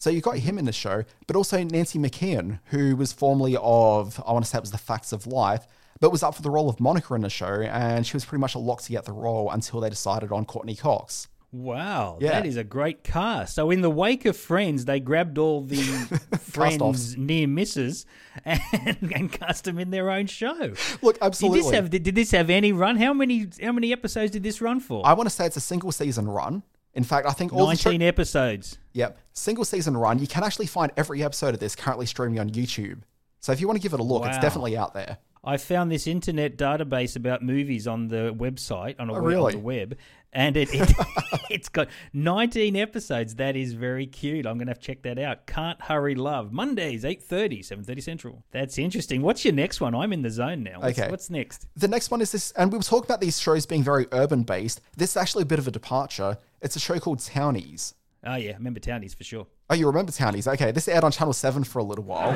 [0.00, 4.18] So you got him in the show, but also Nancy McKeon, who was formerly of,
[4.26, 5.66] I want to say it was The Facts of Life,
[6.00, 8.40] but was up for the role of Monica in the show, and she was pretty
[8.40, 11.28] much a lock to get the role until they decided on Courteney Cox.
[11.52, 12.30] Wow, Yeah.
[12.30, 13.56] that is a great cast.
[13.56, 15.76] So, in the wake of Friends, they grabbed all the
[16.40, 18.06] Friends near misses
[18.46, 18.60] and,
[19.14, 20.72] and cast them in their own show.
[21.02, 21.60] Look, Did absolutely.
[21.62, 22.96] this have did, did this have any run?
[22.96, 25.04] How many how many episodes did this run for?
[25.04, 26.62] I want to say it's a single season run.
[26.94, 28.78] In fact, I think all the show- Nineteen episodes.
[28.94, 29.18] Yep.
[29.32, 30.18] Single season run.
[30.18, 33.02] You can actually find every episode of this currently streaming on YouTube.
[33.40, 35.18] So if you want to give it a look, it's definitely out there.
[35.42, 39.54] I found this internet database about movies on the website on, a Oh, web, really?
[39.54, 39.96] on the web,
[40.34, 40.92] and it, it
[41.50, 43.36] it's got 19 episodes.
[43.36, 44.44] That is very cute.
[44.44, 45.46] I'm gonna have to check that out.
[45.46, 46.52] Can't hurry, love.
[46.52, 48.44] Mondays 8:30, 7:30 Central.
[48.50, 49.22] That's interesting.
[49.22, 49.94] What's your next one?
[49.94, 50.80] I'm in the zone now.
[50.80, 51.10] What's, Okay.
[51.10, 51.66] What's next?
[51.74, 54.42] The next one is this, and we were talking about these shows being very urban
[54.42, 54.82] based.
[54.96, 56.36] This is actually a bit of a departure.
[56.60, 57.94] It's a show called Townies.
[58.24, 59.46] Oh yeah, remember Townies for sure.
[59.70, 60.46] Oh, you remember Townies?
[60.46, 62.30] Okay, this aired on Channel 7 for a little while.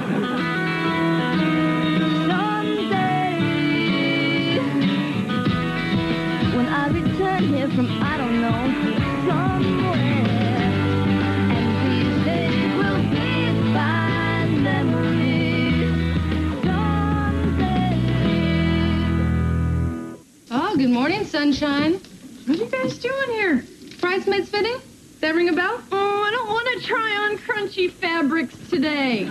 [20.76, 22.00] Good morning, sunshine.
[22.46, 23.64] What are you guys doing here?
[24.00, 24.72] Bridesmaids fitting?
[24.72, 25.80] Does that ring a bell?
[25.92, 29.26] Oh, I don't want to try on crunchy fabrics today.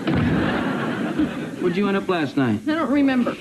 [1.60, 2.62] Where'd you end up last night?
[2.66, 3.32] I don't remember.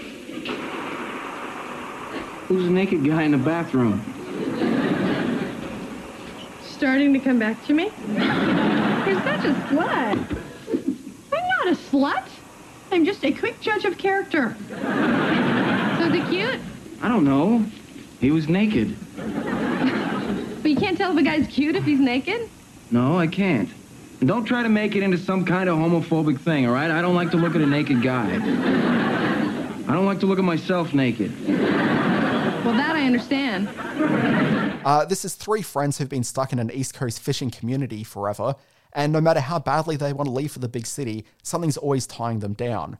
[2.48, 4.02] Who's the naked guy in the bathroom?
[6.64, 7.84] Starting to come back to me?
[8.08, 10.18] You're such a slut.
[11.32, 12.24] I'm not a slut.
[12.90, 14.56] I'm just a quick judge of character.
[14.68, 14.74] So
[16.08, 16.58] is he cute?
[17.00, 17.64] I don't know.
[18.22, 18.96] He was naked.
[19.16, 22.48] But you can't tell if a guy's cute if he's naked?
[22.92, 23.68] No, I can't.
[24.20, 26.88] And don't try to make it into some kind of homophobic thing, all right?
[26.88, 28.36] I don't like to look at a naked guy.
[28.36, 31.32] I don't like to look at myself naked.
[31.48, 33.68] Well, that I understand.
[34.84, 38.54] Uh, this is three friends who've been stuck in an East Coast fishing community forever,
[38.92, 42.06] and no matter how badly they want to leave for the big city, something's always
[42.06, 42.98] tying them down.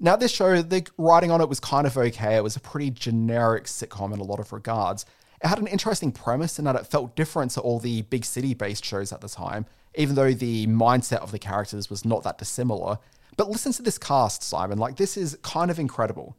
[0.00, 2.36] Now, this show, the writing on it was kind of okay.
[2.36, 5.06] It was a pretty generic sitcom in a lot of regards.
[5.42, 8.54] It had an interesting premise in that it felt different to all the big city
[8.54, 12.38] based shows at the time, even though the mindset of the characters was not that
[12.38, 12.98] dissimilar.
[13.36, 14.78] But listen to this cast, Simon.
[14.78, 16.36] Like, this is kind of incredible.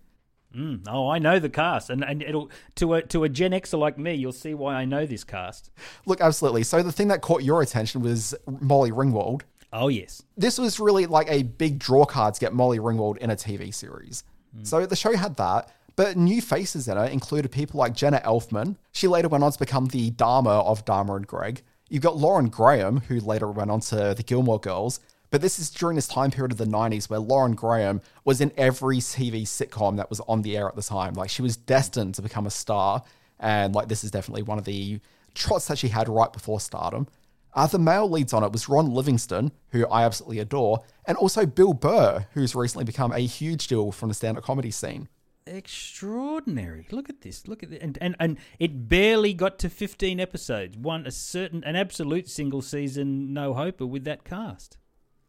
[0.56, 3.78] Mm, oh, I know the cast, and and it'll to a to a Gen Xer
[3.78, 5.70] like me, you'll see why I know this cast.
[6.06, 6.64] Look, absolutely.
[6.64, 9.41] So, the thing that caught your attention was Molly Ringwald.
[9.76, 13.30] Oh yes, this was really like a big draw card to get Molly Ringwald in
[13.30, 14.24] a TV series.
[14.56, 14.64] Hmm.
[14.64, 18.78] So the show had that, but new faces in it included people like Jenna Elfman.
[18.94, 21.62] She later went on to become the Dharma of Dharma and Greg.
[21.90, 25.02] You've got Lauren Graham, who later went on to the Gilmore Girls.
[25.30, 28.54] But this is during this time period of the 90s where Lauren Graham was in
[28.56, 31.16] every TV sitcom that was on the air at the time.
[31.16, 33.04] Like she was destined to become a star.
[33.42, 35.02] And like this is definitely one of the
[35.34, 37.08] trots that she had right before stardom.
[37.56, 41.45] Uh, the male leads on it was Ron Livingston, who I absolutely adore, and also
[41.45, 45.08] Bill Burr, who's recently become a huge deal from the stand-up comedy scene.
[45.47, 46.88] Extraordinary.
[46.91, 47.47] Look at this.
[47.47, 47.82] Look at it.
[47.82, 50.76] And, and and it barely got to 15 episodes.
[50.76, 54.78] One a certain an absolute single season no hoper with that cast.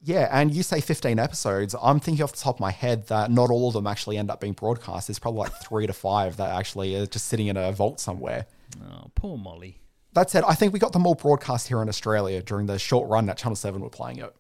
[0.03, 1.75] Yeah, and you say 15 episodes.
[1.83, 4.31] I'm thinking off the top of my head that not all of them actually end
[4.31, 5.09] up being broadcast.
[5.09, 8.47] There's probably like three to five that actually are just sitting in a vault somewhere.
[8.91, 9.81] Oh, poor Molly.
[10.17, 13.07] That said, I think we got them all broadcast here in Australia during the short
[13.07, 14.35] run that Channel 7 were playing it.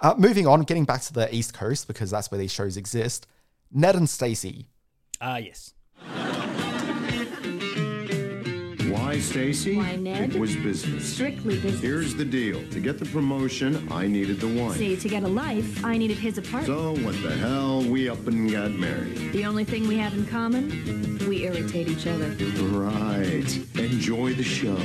[0.00, 3.26] Uh, moving on, getting back to the East Coast, because that's where these shows exist.
[3.70, 4.66] Ned and Stacy.
[5.20, 5.74] Ah, yes.
[9.08, 9.78] Why, Stacy?
[9.78, 10.34] Why, Ned?
[10.34, 11.14] It was business.
[11.14, 11.80] Strictly business.
[11.80, 12.62] Here's the deal.
[12.68, 14.76] To get the promotion, I needed the wife.
[14.76, 16.66] See, to get a life, I needed his apartment.
[16.66, 17.82] So what the hell?
[17.84, 19.32] We up and got married.
[19.32, 22.28] The only thing we have in common, we irritate each other.
[22.66, 23.50] Right.
[23.78, 24.76] Enjoy the show.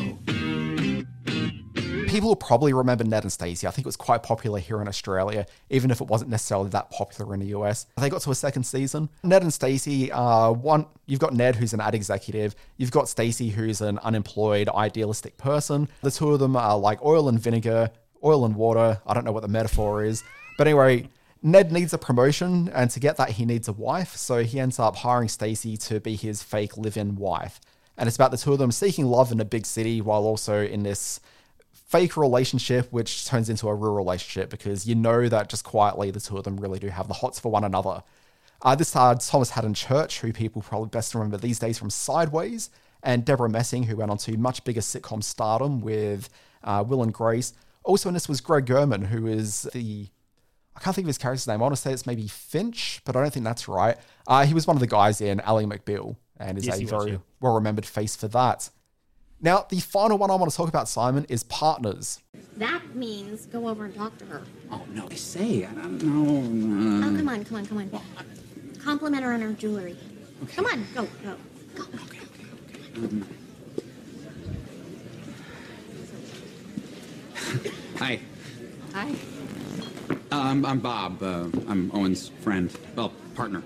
[2.14, 3.66] People will probably remember Ned and Stacey.
[3.66, 6.92] I think it was quite popular here in Australia, even if it wasn't necessarily that
[6.92, 7.88] popular in the US.
[7.98, 9.10] They got to a second season.
[9.24, 10.86] Ned and Stacey are one.
[11.08, 12.54] You've got Ned, who's an ad executive.
[12.78, 15.90] You've got Stacey, who's an unemployed, idealistic person.
[16.04, 17.90] The two of them are like oil and vinegar,
[18.24, 19.02] oil and water.
[19.08, 20.24] I don't know what the metaphor is,
[20.60, 21.10] but anyway.
[21.42, 24.16] Ned needs a promotion, and to get that, he needs a wife.
[24.16, 27.60] So he ends up hiring Stacey to be his fake live-in wife.
[27.98, 30.64] And it's about the two of them seeking love in a big city while also
[30.64, 31.20] in this
[31.94, 36.20] fake relationship, which turns into a real relationship because you know that just quietly the
[36.20, 38.02] two of them really do have the hots for one another.
[38.64, 42.72] Uh, this had Thomas Haden Church, who people probably best remember these days from Sideways,
[43.04, 46.30] and Debra Messing, who went on to much bigger sitcom stardom with
[46.64, 47.54] uh, Will and Grace.
[47.84, 50.08] Also in this was Greg Germann, who is the
[50.76, 51.60] I can't think of his character's name.
[51.60, 53.98] I want to say it's maybe Finch, but I don't think that's right.
[54.26, 57.20] Uh, he was one of the guys in Ally McBeal and is Yes, a very
[57.40, 58.72] well remembered face for that.
[59.44, 62.22] Now, the final one I want to talk about, Simon, is Partners.
[62.56, 64.42] That means go over and talk to her.
[64.72, 67.06] Oh, no, I say, I don't know.
[67.06, 67.92] Oh, come on, come on, come on.
[68.80, 69.98] Compliment her on her jewelry.
[70.56, 71.36] Come on, go, go.
[72.96, 73.28] Um,
[78.00, 78.20] Hi,
[78.94, 79.12] Hi.
[79.12, 81.22] uh, I'm, I'm Bob.
[81.22, 82.72] Uh, I'm Owen's friend.
[82.96, 83.62] Well, partner.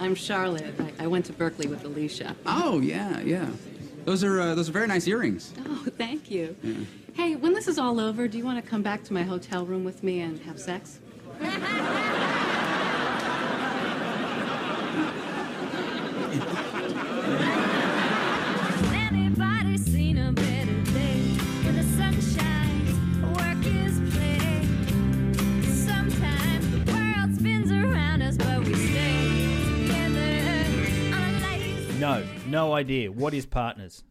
[0.00, 0.74] I'm Charlotte.
[0.80, 2.34] I, I went to Berkeley with Alicia.
[2.46, 3.50] Oh, yeah, yeah.
[4.08, 5.52] Those are uh, those are very nice earrings.
[5.68, 6.56] Oh, thank you.
[6.62, 6.74] Yeah.
[7.12, 9.66] Hey, when this is all over, do you want to come back to my hotel
[9.66, 10.98] room with me and have sex?
[18.94, 21.20] Anybody seen a better day
[21.64, 22.96] when the sun shines?
[23.36, 24.62] Work is play.
[25.70, 32.72] Sometimes the world spins around us, but we stay together on a lazy No, no
[32.72, 33.12] idea.
[33.12, 34.02] What is Partners?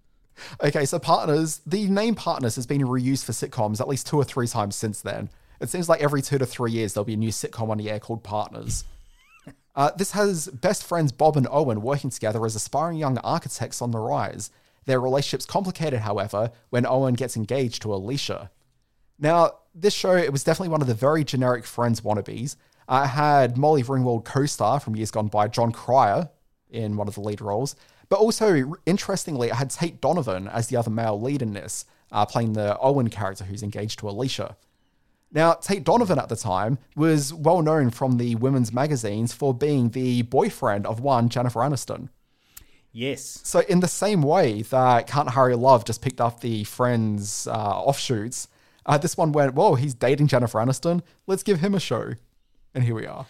[0.64, 4.24] Okay, so Partners, the name Partners has been reused for sitcoms at least two or
[4.24, 5.30] three times since then.
[5.60, 7.90] It seems like every two to three years there'll be a new sitcom on the
[7.90, 8.84] air called Partners.
[9.78, 13.92] Uh, this has best friends Bob and Owen working together as aspiring young architects on
[13.92, 14.50] the rise.
[14.86, 18.50] Their relationship's complicated, however, when Owen gets engaged to Alicia.
[19.20, 22.56] Now, this show, it was definitely one of the very generic Friends wannabes.
[22.88, 26.32] I had Molly Ringwald co-star from years gone by, Jon Cryer,
[26.72, 27.76] in one of the lead roles.
[28.10, 32.26] But also, interestingly, it had Tate Donovan as the other male lead in this, uh,
[32.26, 34.56] playing the Owen character who's engaged to Alicia.
[35.32, 39.90] Now, Tate Donovan at the time was well known from the women's magazines for being
[39.90, 42.10] the boyfriend of one Jennifer Aniston.
[42.94, 43.42] Yes.
[43.44, 47.52] So, in the same way that Can't Hurry Love just picked up the Friends uh,
[47.52, 48.48] offshoots,
[48.86, 51.02] uh, this one went, whoa, he's dating Jennifer Aniston.
[51.28, 52.14] Let's give him a show.
[52.74, 53.26] And here we are.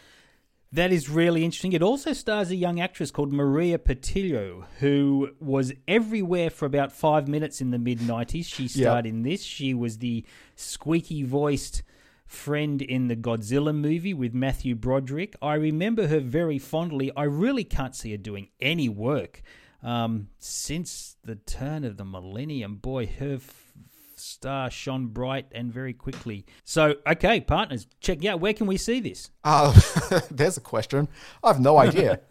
[0.72, 1.72] That is really interesting.
[1.74, 7.28] It also stars a young actress called Maria Pitillo, who was everywhere for about five
[7.28, 8.46] minutes in the mid 90s.
[8.46, 9.44] She starred in this.
[9.44, 11.84] She was the squeaky voiced
[12.26, 15.38] friend in the Godzilla movie with Matthew Broderick.
[15.42, 17.12] I remember her very fondly.
[17.16, 19.42] I really can't see her doing any work
[19.82, 22.76] um, since the turn of the millennium.
[22.76, 23.72] Boy, her f-
[24.20, 26.46] star shone bright and very quickly.
[26.64, 28.40] So, okay, partners, check out.
[28.40, 29.30] Where can we see this?
[29.44, 29.80] Uh,
[30.32, 31.08] there's a question.
[31.44, 32.22] I have no idea.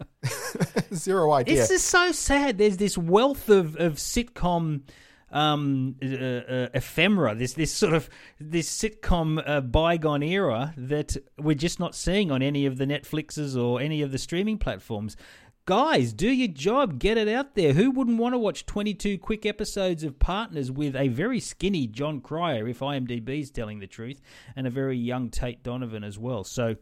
[0.93, 1.55] Zero idea.
[1.55, 2.57] This is so sad.
[2.57, 4.81] There's this wealth of, of sitcom
[5.31, 7.35] um, uh, uh, ephemera.
[7.35, 8.09] This this sort of
[8.39, 13.61] this sitcom uh, bygone era that we're just not seeing on any of the Netflixes
[13.61, 15.17] or any of the streaming platforms.
[15.67, 16.97] Guys, do your job.
[16.97, 17.73] Get it out there.
[17.73, 22.21] Who wouldn't want to watch 22 quick episodes of Partners with a very skinny Jon
[22.21, 24.21] Cryer, if IMDb is telling the truth,
[24.55, 26.45] and a very young Tate Donovan as well?
[26.45, 26.77] So,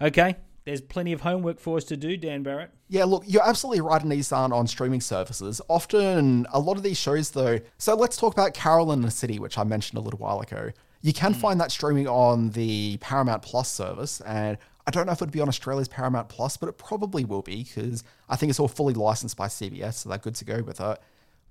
[0.00, 2.70] okay, there's plenty of homework for us to do, Dan Barrett.
[2.86, 5.60] Yeah, look, you're absolutely right, and these aren't on streaming services.
[5.68, 7.58] Often, a lot of these shows, though.
[7.78, 10.70] So let's talk about Carol in the City, which I mentioned a little while ago.
[11.02, 11.40] You can hmm.
[11.40, 14.56] find that streaming on the Paramount Plus service, and
[14.86, 17.42] I don't know if it would be on Australia's Paramount Plus, but it probably will
[17.42, 20.62] be because I think it's all fully licensed by CBS, so they're good to go
[20.62, 20.98] with it.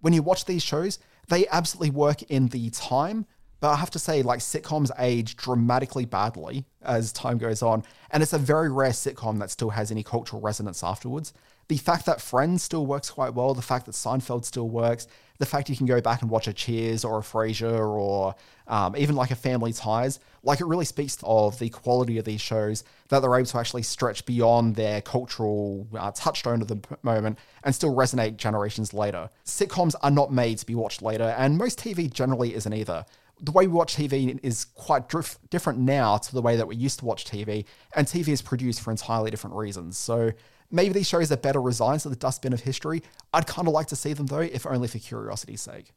[0.01, 3.25] When you watch these shows, they absolutely work in the time,
[3.59, 8.23] but I have to say, like sitcoms age dramatically badly as time goes on, and
[8.23, 11.33] it's a very rare sitcom that still has any cultural resonance afterwards.
[11.67, 15.07] The fact that Friends still works quite well, the fact that Seinfeld still works,
[15.39, 18.35] the fact you can go back and watch a Cheers or a Frasier or
[18.67, 22.41] um, even like a Family Ties, like it really speaks of the quality of these
[22.41, 27.39] shows that they're able to actually stretch beyond their cultural uh, touchstone of the moment
[27.63, 29.29] and still resonate generations later.
[29.45, 33.05] Sitcoms are not made to be watched later, and most TV generally isn't either
[33.41, 35.05] the way we watch TV is quite
[35.49, 37.63] different now to the way that we used to watch TV,
[37.95, 39.97] and TV is produced for entirely different reasons.
[39.97, 40.33] So
[40.71, 43.03] maybe these shows are better resigned to the dustbin of history.
[43.33, 45.93] I'd kind of like to see them though, if only for curiosity's sake.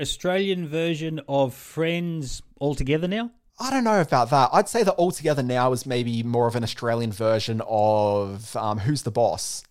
[0.00, 3.30] Australian version of Friends altogether now?
[3.58, 4.48] I don't know about that.
[4.54, 9.02] I'd say that Altogether Now is maybe more of an Australian version of um, Who's
[9.02, 9.62] the Boss.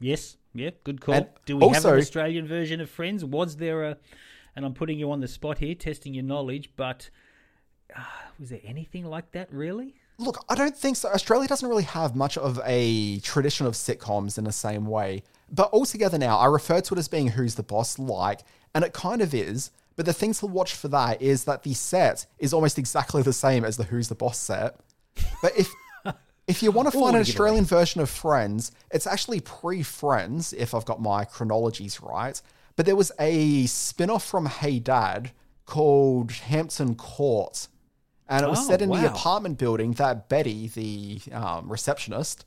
[0.00, 1.14] Yes, yeah, good call.
[1.14, 3.22] And Do we have an Australian version of Friends?
[3.22, 3.96] Was there a,
[4.56, 7.10] and I'm putting you on the spot here, testing your knowledge, but
[7.94, 8.02] uh,
[8.38, 9.96] was there anything like that really?
[10.18, 11.08] Look, I don't think so.
[11.08, 15.22] Australia doesn't really have much of a tradition of sitcoms in the same way.
[15.50, 18.40] But altogether now, I refer to it as being Who's the Boss like,
[18.74, 19.70] and it kind of is.
[19.96, 23.32] But the thing to watch for that is that the set is almost exactly the
[23.32, 24.76] same as the Who's the Boss set.
[25.42, 25.70] But if
[26.46, 30.74] if you want to Ooh, find an Australian version of Friends, it's actually pre-Friends, if
[30.74, 32.40] I've got my chronologies right.
[32.76, 35.30] But there was a spin-off from Hey Dad
[35.66, 37.68] called Hampton Court.
[38.28, 42.46] And it was Oh, set in the apartment building that Betty, the um, receptionist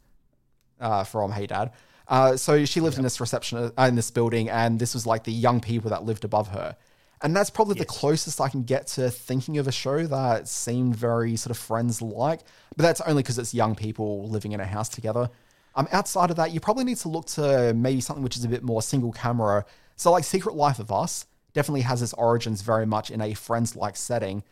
[0.79, 1.71] uh, from Hey Dad,
[2.07, 5.23] uh, so she lived in this reception uh, in this building, and this was like
[5.23, 6.75] the young people that lived above her.
[7.21, 10.95] And that's probably the closest I can get to thinking of a show that seemed
[10.95, 12.41] very sort of friends like.
[12.75, 15.29] But that's only because it's young people living in a house together.
[15.75, 18.47] Um, outside of that, you probably need to look to maybe something which is a
[18.47, 19.65] bit more single camera.
[19.95, 23.75] So, like Secret Life of Us definitely has its origins very much in a friends
[23.75, 24.43] like setting.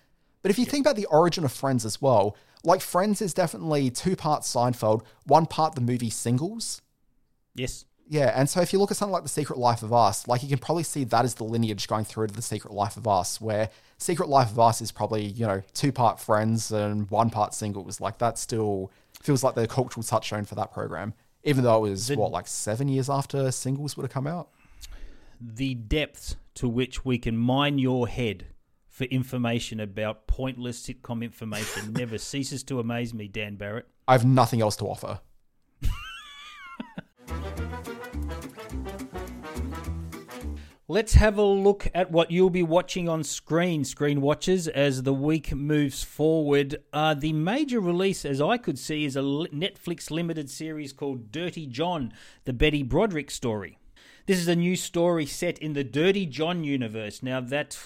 [0.45, 3.89] But if you think about the origin of Friends as well, like Friends is definitely
[3.89, 6.83] two parts Seinfeld, one part the movie Singles.
[7.55, 7.85] Yes.
[8.07, 10.43] Yeah, and so if you look at something like The Secret Life of Us, like
[10.43, 13.07] you can probably see that as the lineage going through to The Secret Life of
[13.07, 17.31] Us, where Secret Life of Us is probably, you know, two part friends and one
[17.31, 17.99] part singles.
[17.99, 22.11] Like that still feels like the cultural touchstone for that program, even though it was,
[22.11, 24.49] what, like seven years after singles would have come out?
[25.41, 28.45] The depths to which we can mine your head
[28.95, 33.87] for information about pointless sitcom information never ceases to amaze me, Dan Barrett.
[34.07, 35.19] I have nothing else to offer.
[40.87, 45.13] Let's have a look at what you'll be watching on screen, screen watchers, as the
[45.13, 46.77] week moves forward.
[46.93, 51.67] Uh, the major release, as I could see, is a Netflix limited series called Dirty
[51.67, 52.13] John,
[52.45, 53.77] the Betty Broderick story.
[54.25, 57.21] This is a new story set in the Dirty John universe.
[57.21, 57.77] Now, that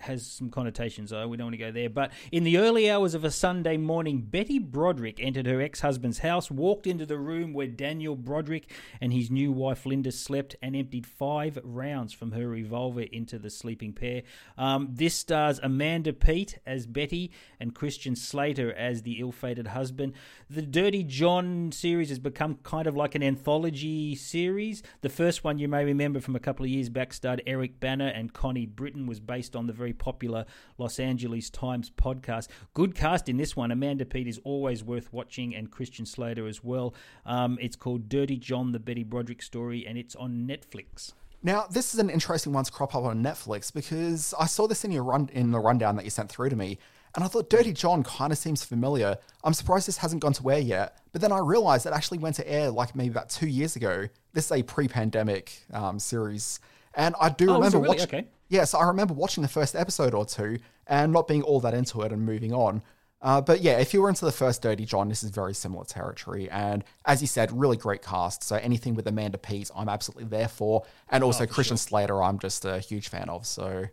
[0.00, 1.26] has some connotations, though.
[1.28, 1.90] We don't want to go there.
[1.90, 6.18] But in the early hours of a Sunday morning, Betty Broderick entered her ex husband's
[6.18, 8.70] house, walked into the room where Daniel Broderick
[9.00, 13.50] and his new wife Linda slept, and emptied five rounds from her revolver into the
[13.50, 14.22] sleeping pair.
[14.56, 17.30] Um, this stars Amanda Peet as Betty
[17.60, 20.14] and Christian Slater as the ill fated husband.
[20.48, 24.82] The Dirty John series has become kind of like an anthology series.
[25.00, 28.12] The first one you may remember from a couple of years back starred Eric Bana
[28.14, 30.44] and Connie Britton, was based on the very popular
[30.78, 32.48] Los Angeles Times podcast.
[32.74, 33.70] Good cast in this one.
[33.70, 36.94] Amanda Peet is always worth watching, and Christian Slater as well.
[37.26, 41.12] Um, it's called Dirty John, the Betty Broderick story, and it's on Netflix.
[41.42, 44.84] Now, this is an interesting one to crop up on Netflix because I saw this
[44.84, 46.78] in your run in the rundown that you sent through to me,
[47.14, 49.16] and I thought Dirty John kind of seems familiar.
[49.44, 52.36] I'm surprised this hasn't gone to air yet, but then I realized it actually went
[52.36, 54.08] to air like maybe about two years ago.
[54.32, 56.60] This is a pre-pandemic um, series,
[56.98, 57.88] and I do Oh, remember really?
[57.96, 58.04] watching.
[58.20, 58.26] Okay.
[58.50, 61.72] Yeah, so I remember watching the first episode or two and not being all that
[61.72, 62.82] into it and moving on.
[63.20, 65.84] Uh, but yeah, if you were into the first Dirty John, this is very similar
[65.84, 66.48] territory.
[66.50, 68.42] And as you said, really great cast.
[68.44, 70.84] So anything with Amanda Peet, I'm absolutely there for.
[71.08, 71.88] And also Oh, for Christian sure.
[71.88, 73.44] Slater, I'm just a huge fan of.
[73.44, 73.86] So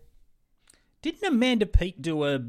[1.02, 2.40] Didn't Amanda Peet do a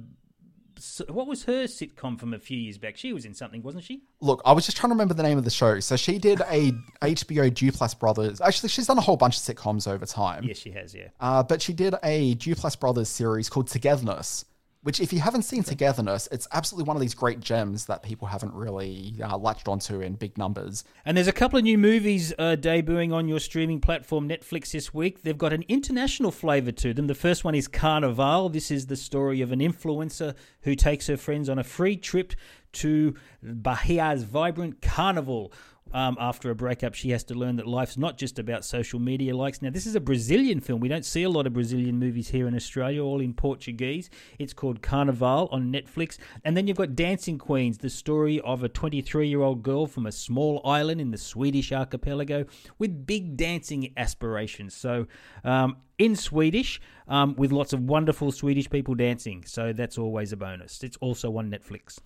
[1.09, 2.97] what was her sitcom from a few years back?
[2.97, 4.03] She was in something, wasn't she?
[4.21, 5.81] Look, I was just trying to remember the name of the show.
[5.81, 6.73] So she did a
[7.03, 8.41] HBO Duplass Brothers.
[8.41, 10.45] Actually, she's done a whole bunch of sitcoms over time.
[10.45, 10.95] Yes, she has.
[10.95, 11.09] Yeah.
[11.21, 14.45] Uh, but she did a Duplass Brothers series called Togetherness,
[14.87, 18.29] which, if you haven't seen Togetherness, it's absolutely one of these great gems that people
[18.29, 20.85] haven't really uh, latched onto in big numbers.
[21.05, 24.95] And there's a couple of new movies uh, debuting on your streaming platform, Netflix, this
[24.95, 25.25] week.
[25.25, 27.09] They've got an international flavour to them.
[27.09, 28.49] The first one is Carnival.
[28.49, 32.35] This is the story of an influencer who takes her friends on a free trip
[32.75, 35.53] to Bahia's vibrant carnival.
[35.93, 39.37] Um, after a breakup, she has to learn that life's not just about social media
[39.37, 39.63] likes.
[39.63, 40.81] Now, this is a Brazilian film.
[40.81, 44.11] We don't see a lot of Brazilian movies here in Australia, all in Portuguese.
[44.39, 46.19] It's called Carnival on Netflix.
[46.45, 50.07] And then you've got Dancing Queens, the story of a 23 year old girl from
[50.07, 52.45] a small island in the Swedish archipelago
[52.79, 54.75] with big dancing aspirations.
[54.75, 55.07] So,
[55.45, 59.45] um, in Swedish, um, with lots of wonderful Swedish people dancing.
[59.47, 60.83] So, that's always a bonus.
[60.83, 61.99] It's also on Netflix.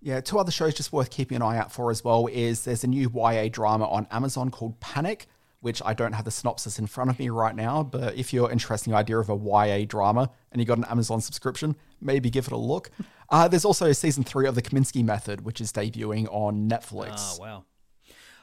[0.00, 2.84] Yeah, two other shows just worth keeping an eye out for as well is there's
[2.84, 5.26] a new YA drama on Amazon called Panic,
[5.60, 8.50] which I don't have the synopsis in front of me right now, but if you're
[8.50, 12.30] interested in the idea of a YA drama and you got an Amazon subscription, maybe
[12.30, 12.90] give it a look.
[13.30, 17.36] Uh, there's also season three of The Kominsky Method, which is debuting on Netflix.
[17.38, 17.64] Oh, wow.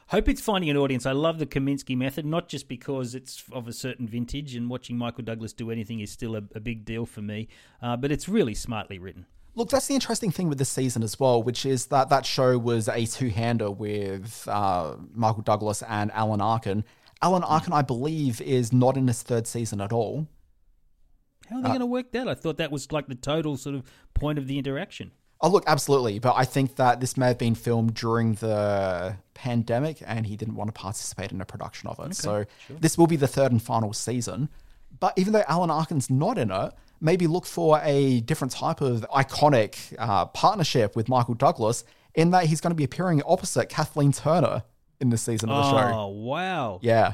[0.09, 1.07] Hope it's finding an audience.
[1.07, 4.95] I love the Kominsky method, not just because it's of a certain vintage and watching
[4.95, 7.47] Michael Douglas do anything is still a, a big deal for me,
[7.81, 9.25] uh, but it's really smartly written.
[9.55, 12.57] Look, that's the interesting thing with this season as well, which is that that show
[12.57, 16.83] was a two-hander with uh, Michael Douglas and Alan Arkin.
[17.21, 20.27] Alan Arkin, I believe, is not in his third season at all.
[21.49, 22.27] How are they Uh, going to work that?
[22.27, 23.83] I thought that was like the total sort of
[24.13, 25.11] point of the interaction.
[25.41, 26.19] Oh, look, absolutely.
[26.19, 30.55] But I think that this may have been filmed during the pandemic and he didn't
[30.55, 32.15] want to participate in a production of it.
[32.15, 32.77] so sure.
[32.79, 34.49] this will be the third and final season.
[34.99, 36.73] But even though Alan Arkin's not in it,
[37.05, 41.83] maybe look for a different type of iconic uh, partnership with Michael Douglas
[42.15, 44.63] in that he's going to be appearing opposite Kathleen Turner
[44.99, 45.93] in this season of the Oh, show.
[45.93, 46.79] Oh, wow.
[46.81, 47.13] Yeah.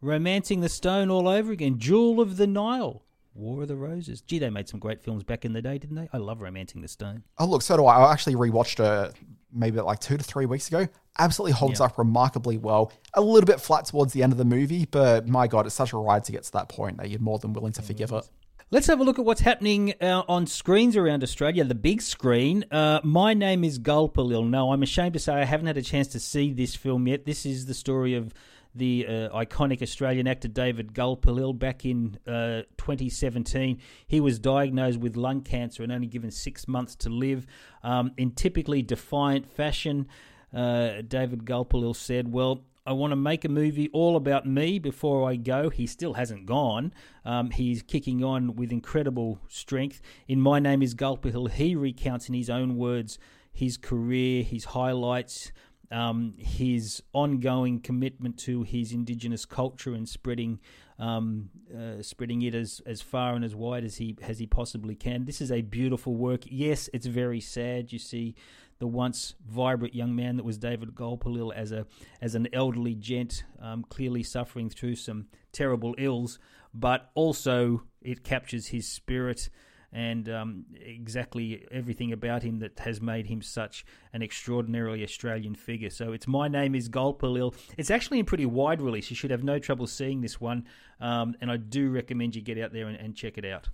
[0.00, 1.78] Romancing the Stone all over again.
[1.78, 3.02] Jewel of the Nile.
[3.34, 4.20] War of the Roses.
[4.20, 6.08] Gee, they made some great films back in the day, didn't they?
[6.12, 7.22] I love Romancing the Stone.
[7.38, 7.96] Oh, look, so do I.
[8.04, 9.14] I actually rewatched it
[9.52, 10.86] maybe like two to three weeks ago.
[11.18, 11.86] Absolutely holds Yeah.
[11.86, 12.92] up remarkably well.
[13.14, 15.92] A little bit flat towards the end of the movie, but my God, it's such
[15.92, 18.28] a ride to get to that point that you're more than willing to forgive it.
[18.72, 22.64] Let's have a look at what's happening uh, on screens around Australia, the big screen.
[22.70, 24.48] Uh, my name is Gulpilil.
[24.48, 27.26] No, I'm ashamed to say I haven't had a chance to see this film yet.
[27.26, 28.32] This is the story of
[28.74, 33.78] the uh, iconic Australian actor David Gulpilil back in uh, 2017.
[34.06, 37.46] He was diagnosed with lung cancer and only given six months to live.
[37.82, 40.08] Um, in typically defiant fashion,
[40.54, 45.30] uh, David Gulpilil said, Well, I want to make a movie all about me before
[45.30, 45.70] I go.
[45.70, 46.92] He still hasn't gone.
[47.24, 50.00] Um, he's kicking on with incredible strength.
[50.26, 53.18] In My Name is Gulpilil, he recounts in his own words
[53.52, 55.52] his career, his highlights,
[55.90, 60.58] um, his ongoing commitment to his indigenous culture and spreading
[60.98, 64.94] um, uh, spreading it as, as far and as wide as he as he possibly
[64.94, 65.24] can.
[65.24, 66.42] This is a beautiful work.
[66.46, 67.92] Yes, it's very sad.
[67.92, 68.34] You see
[68.78, 71.86] the once vibrant young man that was David Gulpilil as a
[72.20, 76.38] as an elderly gent, um, clearly suffering through some terrible ills,
[76.74, 79.48] but also it captures his spirit
[79.92, 85.90] and um, exactly everything about him that has made him such an extraordinarily Australian figure.
[85.90, 87.54] So it's My Name is Gulpilil.
[87.76, 89.10] It's actually in pretty wide release.
[89.10, 90.66] You should have no trouble seeing this one,
[91.00, 93.68] um, and I do recommend you get out there and, and check it out.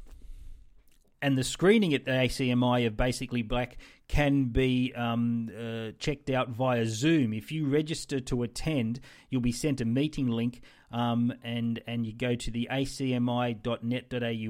[1.20, 6.50] And the screening at the ACMI of Basically Black can be um, uh, checked out
[6.50, 7.32] via Zoom.
[7.32, 10.62] If you register to attend, you'll be sent a meeting link,
[10.92, 13.58] um, and and you go to the acmi.net.au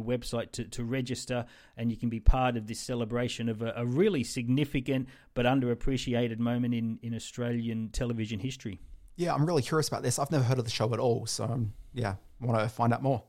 [0.04, 1.46] website to, to register,
[1.76, 6.38] and you can be part of this celebration of a, a really significant but underappreciated
[6.38, 8.78] moment in, in Australian television history.
[9.16, 10.18] Yeah, I'm really curious about this.
[10.18, 11.26] I've never heard of the show at all.
[11.26, 13.24] So, um, yeah, want to find out more.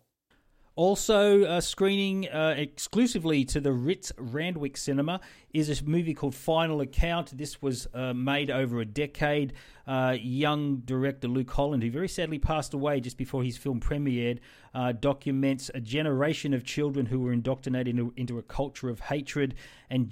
[0.80, 5.20] Also, uh, screening uh, exclusively to the Ritz Randwick Cinema
[5.54, 7.38] is a movie called Final Account.
[7.38, 9.52] This was uh, made over a decade.
[9.86, 14.40] Uh, young director Luke Holland, who very sadly passed away just before his film premiered,
[14.74, 19.56] uh, documents a generation of children who were indoctrinated into, into a culture of hatred
[19.90, 20.10] and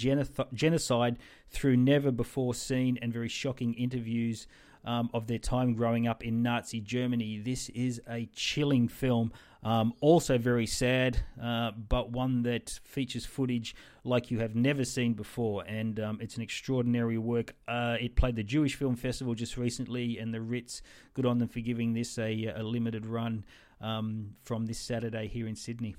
[0.54, 1.18] genocide
[1.50, 4.48] through never before seen and very shocking interviews
[4.84, 7.40] um, of their time growing up in Nazi Germany.
[7.40, 9.32] This is a chilling film,
[9.64, 15.14] um, also very sad, uh, but one that features footage like you have never seen
[15.14, 17.56] before, and um, it's an extraordinary work.
[17.68, 20.82] Uh, it played the Jewish Film Festival just recently, and the Ritz,
[21.14, 23.44] good on them for giving this a, a limited run
[23.82, 25.96] um, from this Saturday here in Sydney.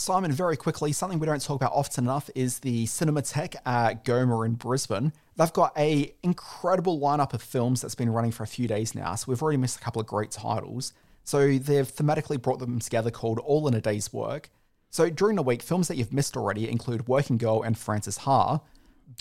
[0.00, 4.46] Simon, very quickly, something we don't talk about often enough is the Cinematheque at Goma
[4.46, 5.12] in Brisbane.
[5.36, 9.14] They've got a incredible lineup of films that's been running for a few days now,
[9.14, 10.94] so we've already missed a couple of great titles.
[11.24, 14.50] So they've thematically brought them together called All in a Day's Work.
[14.90, 18.60] So during the week, films that you've missed already include Working Girl and Frances Ha.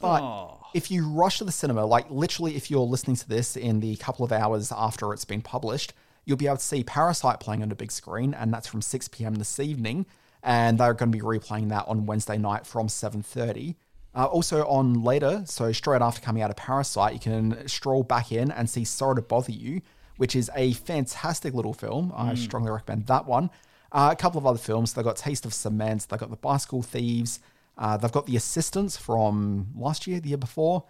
[0.02, 0.58] But Oh.
[0.74, 3.96] if you rush to the cinema, like literally if you're listening to this in the
[3.98, 5.94] couple of hours after it's been published,
[6.26, 9.08] you'll be able to see Parasite playing on a big screen, and that's from 6
[9.10, 9.36] p.m.
[9.36, 10.06] this evening.
[10.42, 13.76] And they're going to be replaying that on Wednesday night from 7.30.
[14.16, 18.32] Uh, also on later, so straight after coming out of Parasite, you can stroll back
[18.32, 19.82] in and see Sorry to Bother You,
[20.20, 22.12] which is a fantastic little film.
[22.16, 22.38] I Mm.
[22.38, 23.50] strongly recommend that one.
[23.92, 24.94] Uh, a couple of other films.
[24.94, 26.08] They've got Taste of Cement.
[26.10, 27.40] They've got The Bicycle Thieves.
[27.78, 30.84] Uh, they've got The Assistants from last year, the year before.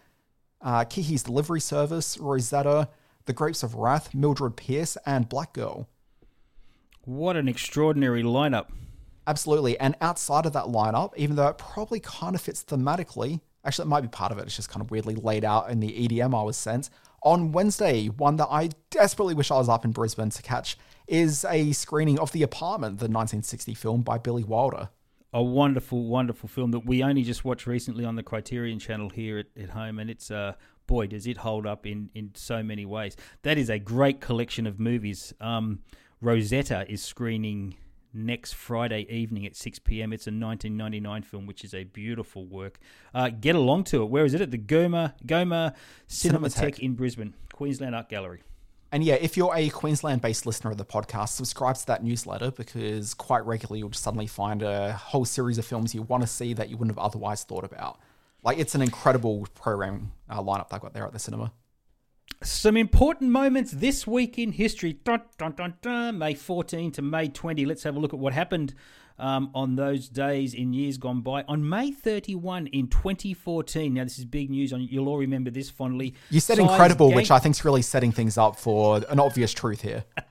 [0.61, 2.89] Uh, Kiki's Delivery Service, Rosetta,
[3.25, 5.87] The Grapes of Wrath, Mildred Pierce, and Black Girl.
[7.05, 8.67] What an extraordinary lineup.
[9.27, 9.79] Absolutely.
[9.79, 13.89] And outside of that lineup, even though it probably kind of fits thematically, actually, it
[13.89, 14.45] might be part of it.
[14.47, 16.89] It's just kind of weirdly laid out in the EDM I was sent.
[17.23, 20.77] On Wednesday, one that I desperately wish I was up in Brisbane to catch
[21.07, 24.89] is a screening of The Apartment, the 1960 film by Billy Wilder.
[25.33, 29.39] a wonderful, wonderful film that we only just watched recently on the Criterion Channel here
[29.39, 30.53] at, at home, and it's uh,
[30.87, 33.15] boy does it hold up in in so many ways.
[33.43, 35.33] That is a great collection of movies.
[35.39, 35.79] Um,
[36.21, 37.75] Rosetta is screening
[38.13, 40.13] next Friday evening at 6 p.m.
[40.13, 42.79] It's a 1999 film, which is a beautiful work.
[43.13, 44.09] Uh, get along to it.
[44.09, 44.41] Where is it?
[44.41, 45.73] At the Goma Goma
[46.07, 46.79] Cinematheque Cinematheque.
[46.79, 48.41] in Brisbane, Queensland Art Gallery.
[48.91, 52.51] And yeah, if you're a Queensland based listener of the podcast, subscribe to that newsletter
[52.51, 56.27] because quite regularly you'll just suddenly find a whole series of films you want to
[56.27, 57.99] see that you wouldn't have otherwise thought about.
[58.41, 61.51] Like, it's an incredible program uh, lineup they've got there at the cinema.
[62.41, 64.93] Some important moments this week in history.
[64.93, 67.65] Dun, dun, dun, May 14 to May 20.
[67.65, 68.73] Let's have a look at what happened
[69.17, 71.43] um, on those days in years gone by.
[71.49, 74.71] On May 31 in 2014, now this is big news.
[74.71, 76.15] On You'll all remember this fondly.
[76.29, 79.19] You said Psy incredible, Gang- which I think is really setting things up for an
[79.19, 80.05] obvious truth here.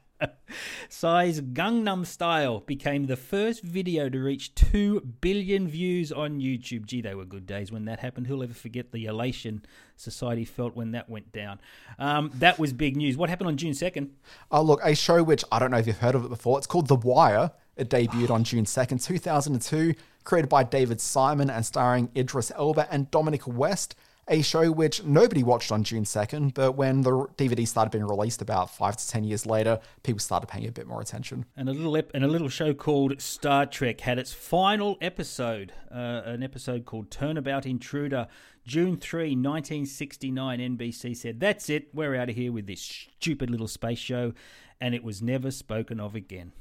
[0.89, 6.87] Psy Gangnam Style became the first video to reach 2 billion views on YouTube.
[6.87, 8.27] Gee, they were good days when that happened.
[8.27, 9.65] Who'll ever forget the elation
[9.97, 11.61] society felt when that went down?
[11.99, 13.17] Um, that was big news.
[13.17, 14.11] What happened on June 2nd?
[14.51, 16.59] Oh, look, a show which I don't know if you've heard of it before.
[16.59, 17.53] It's called The Wire.
[17.77, 23.09] It debuted on June 2nd, 2002, created by David Simon and starring Idris Elba and
[23.11, 23.95] Dominic West.
[24.31, 28.43] A show which nobody watched on June 2nd, but when the DVD started being released
[28.43, 31.47] about five to 10 years later, people started paying a bit more attention.
[31.57, 35.73] And a little ep- and a little show called Star Trek had its final episode,
[35.91, 38.29] uh, an episode called Turnabout Intruder.
[38.67, 43.69] June 3, 1969, NBC said, That's it, we're out of here with this stupid little
[43.69, 44.35] space show.
[44.79, 46.53] And it was never spoken of again.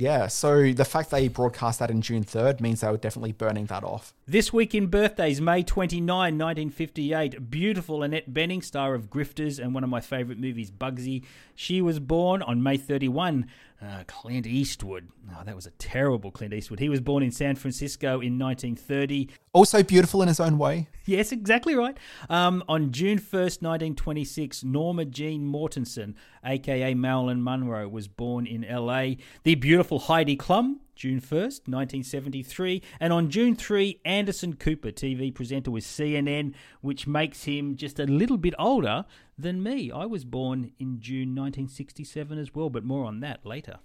[0.00, 3.66] Yeah, so the fact they broadcast that in June 3rd means they were definitely burning
[3.66, 4.14] that off.
[4.26, 9.84] This week in birthdays, May 29, 1958, beautiful Annette Bening, star of Grifters and one
[9.84, 11.24] of my favourite movies, Bugsy.
[11.54, 13.46] She was born on May 31.
[13.82, 15.08] Uh, Clint Eastwood.
[15.32, 16.80] Oh, that was a terrible Clint Eastwood.
[16.80, 19.30] He was born in San Francisco in 1930.
[19.54, 20.88] Also beautiful in his own way.
[21.06, 21.96] Yes, exactly right.
[22.28, 29.14] Um, on June 1st, 1926, Norma Jean Mortensen, aka Marilyn Monroe, was born in LA.
[29.44, 32.82] The beautiful Heidi Klum, June 1st, 1973.
[33.00, 36.52] And on June 3, Anderson Cooper, TV presenter with CNN,
[36.82, 39.06] which makes him just a little bit older
[39.40, 39.90] than me.
[39.90, 43.78] I was born in June 1967 as well, but more on that later.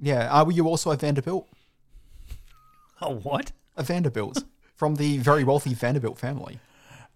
[0.00, 1.48] Yeah, uh, were you also a Vanderbilt?
[3.00, 3.52] Oh, what?
[3.76, 4.42] A Vanderbilt.
[4.78, 6.60] from the very wealthy Vanderbilt family.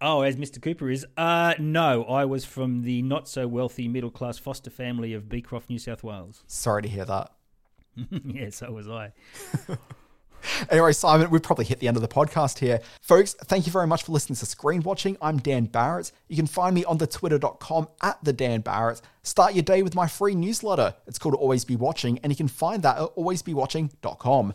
[0.00, 0.60] Oh, as Mr.
[0.60, 1.06] Cooper is.
[1.16, 5.70] Uh, no, I was from the not so wealthy middle class foster family of Beecroft,
[5.70, 6.42] New South Wales.
[6.48, 7.30] Sorry to hear that.
[8.24, 9.12] yeah, so was I.
[10.70, 12.80] Anyway, Simon, we've probably hit the end of the podcast here.
[13.00, 15.16] Folks, thank you very much for listening to Screen Watching.
[15.20, 16.12] I'm Dan Barrett.
[16.28, 19.00] You can find me on the twitter.com at the Dan Barrett.
[19.22, 20.94] Start your day with my free newsletter.
[21.06, 24.54] It's called Always Be Watching, and you can find that at alwaysbewatching.com.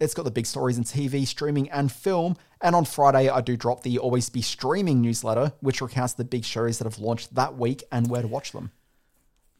[0.00, 2.36] It's got the big stories in TV, streaming, and film.
[2.60, 6.44] And on Friday, I do drop the Always Be Streaming newsletter, which recounts the big
[6.44, 8.72] shows that have launched that week and where to watch them.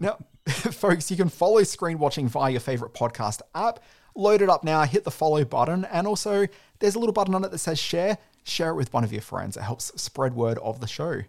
[0.00, 0.18] Now,
[0.48, 3.80] folks, you can follow Screen Watching via your favorite podcast app.
[4.16, 6.48] Load it up now, hit the follow button, and also
[6.80, 8.18] there's a little button on it that says share.
[8.42, 9.56] Share it with one of your friends.
[9.56, 11.22] It helps spread word of the show.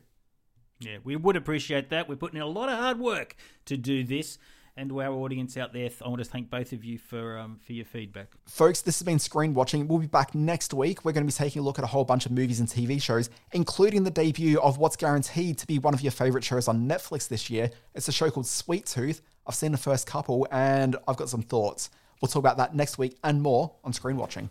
[0.81, 2.09] Yeah, we would appreciate that.
[2.09, 3.35] We're putting in a lot of hard work
[3.65, 4.37] to do this.
[4.77, 7.59] And to our audience out there, I want to thank both of you for um,
[7.65, 8.29] for your feedback.
[8.45, 9.85] Folks, this has been Screen Watching.
[9.85, 11.03] We'll be back next week.
[11.03, 13.01] We're going to be taking a look at a whole bunch of movies and TV
[13.01, 16.87] shows, including the debut of what's guaranteed to be one of your favorite shows on
[16.87, 17.69] Netflix this year.
[17.95, 19.21] It's a show called Sweet Tooth.
[19.45, 21.89] I've seen the first couple and I've got some thoughts.
[22.21, 24.49] We'll talk about that next week and more on Screen Watching.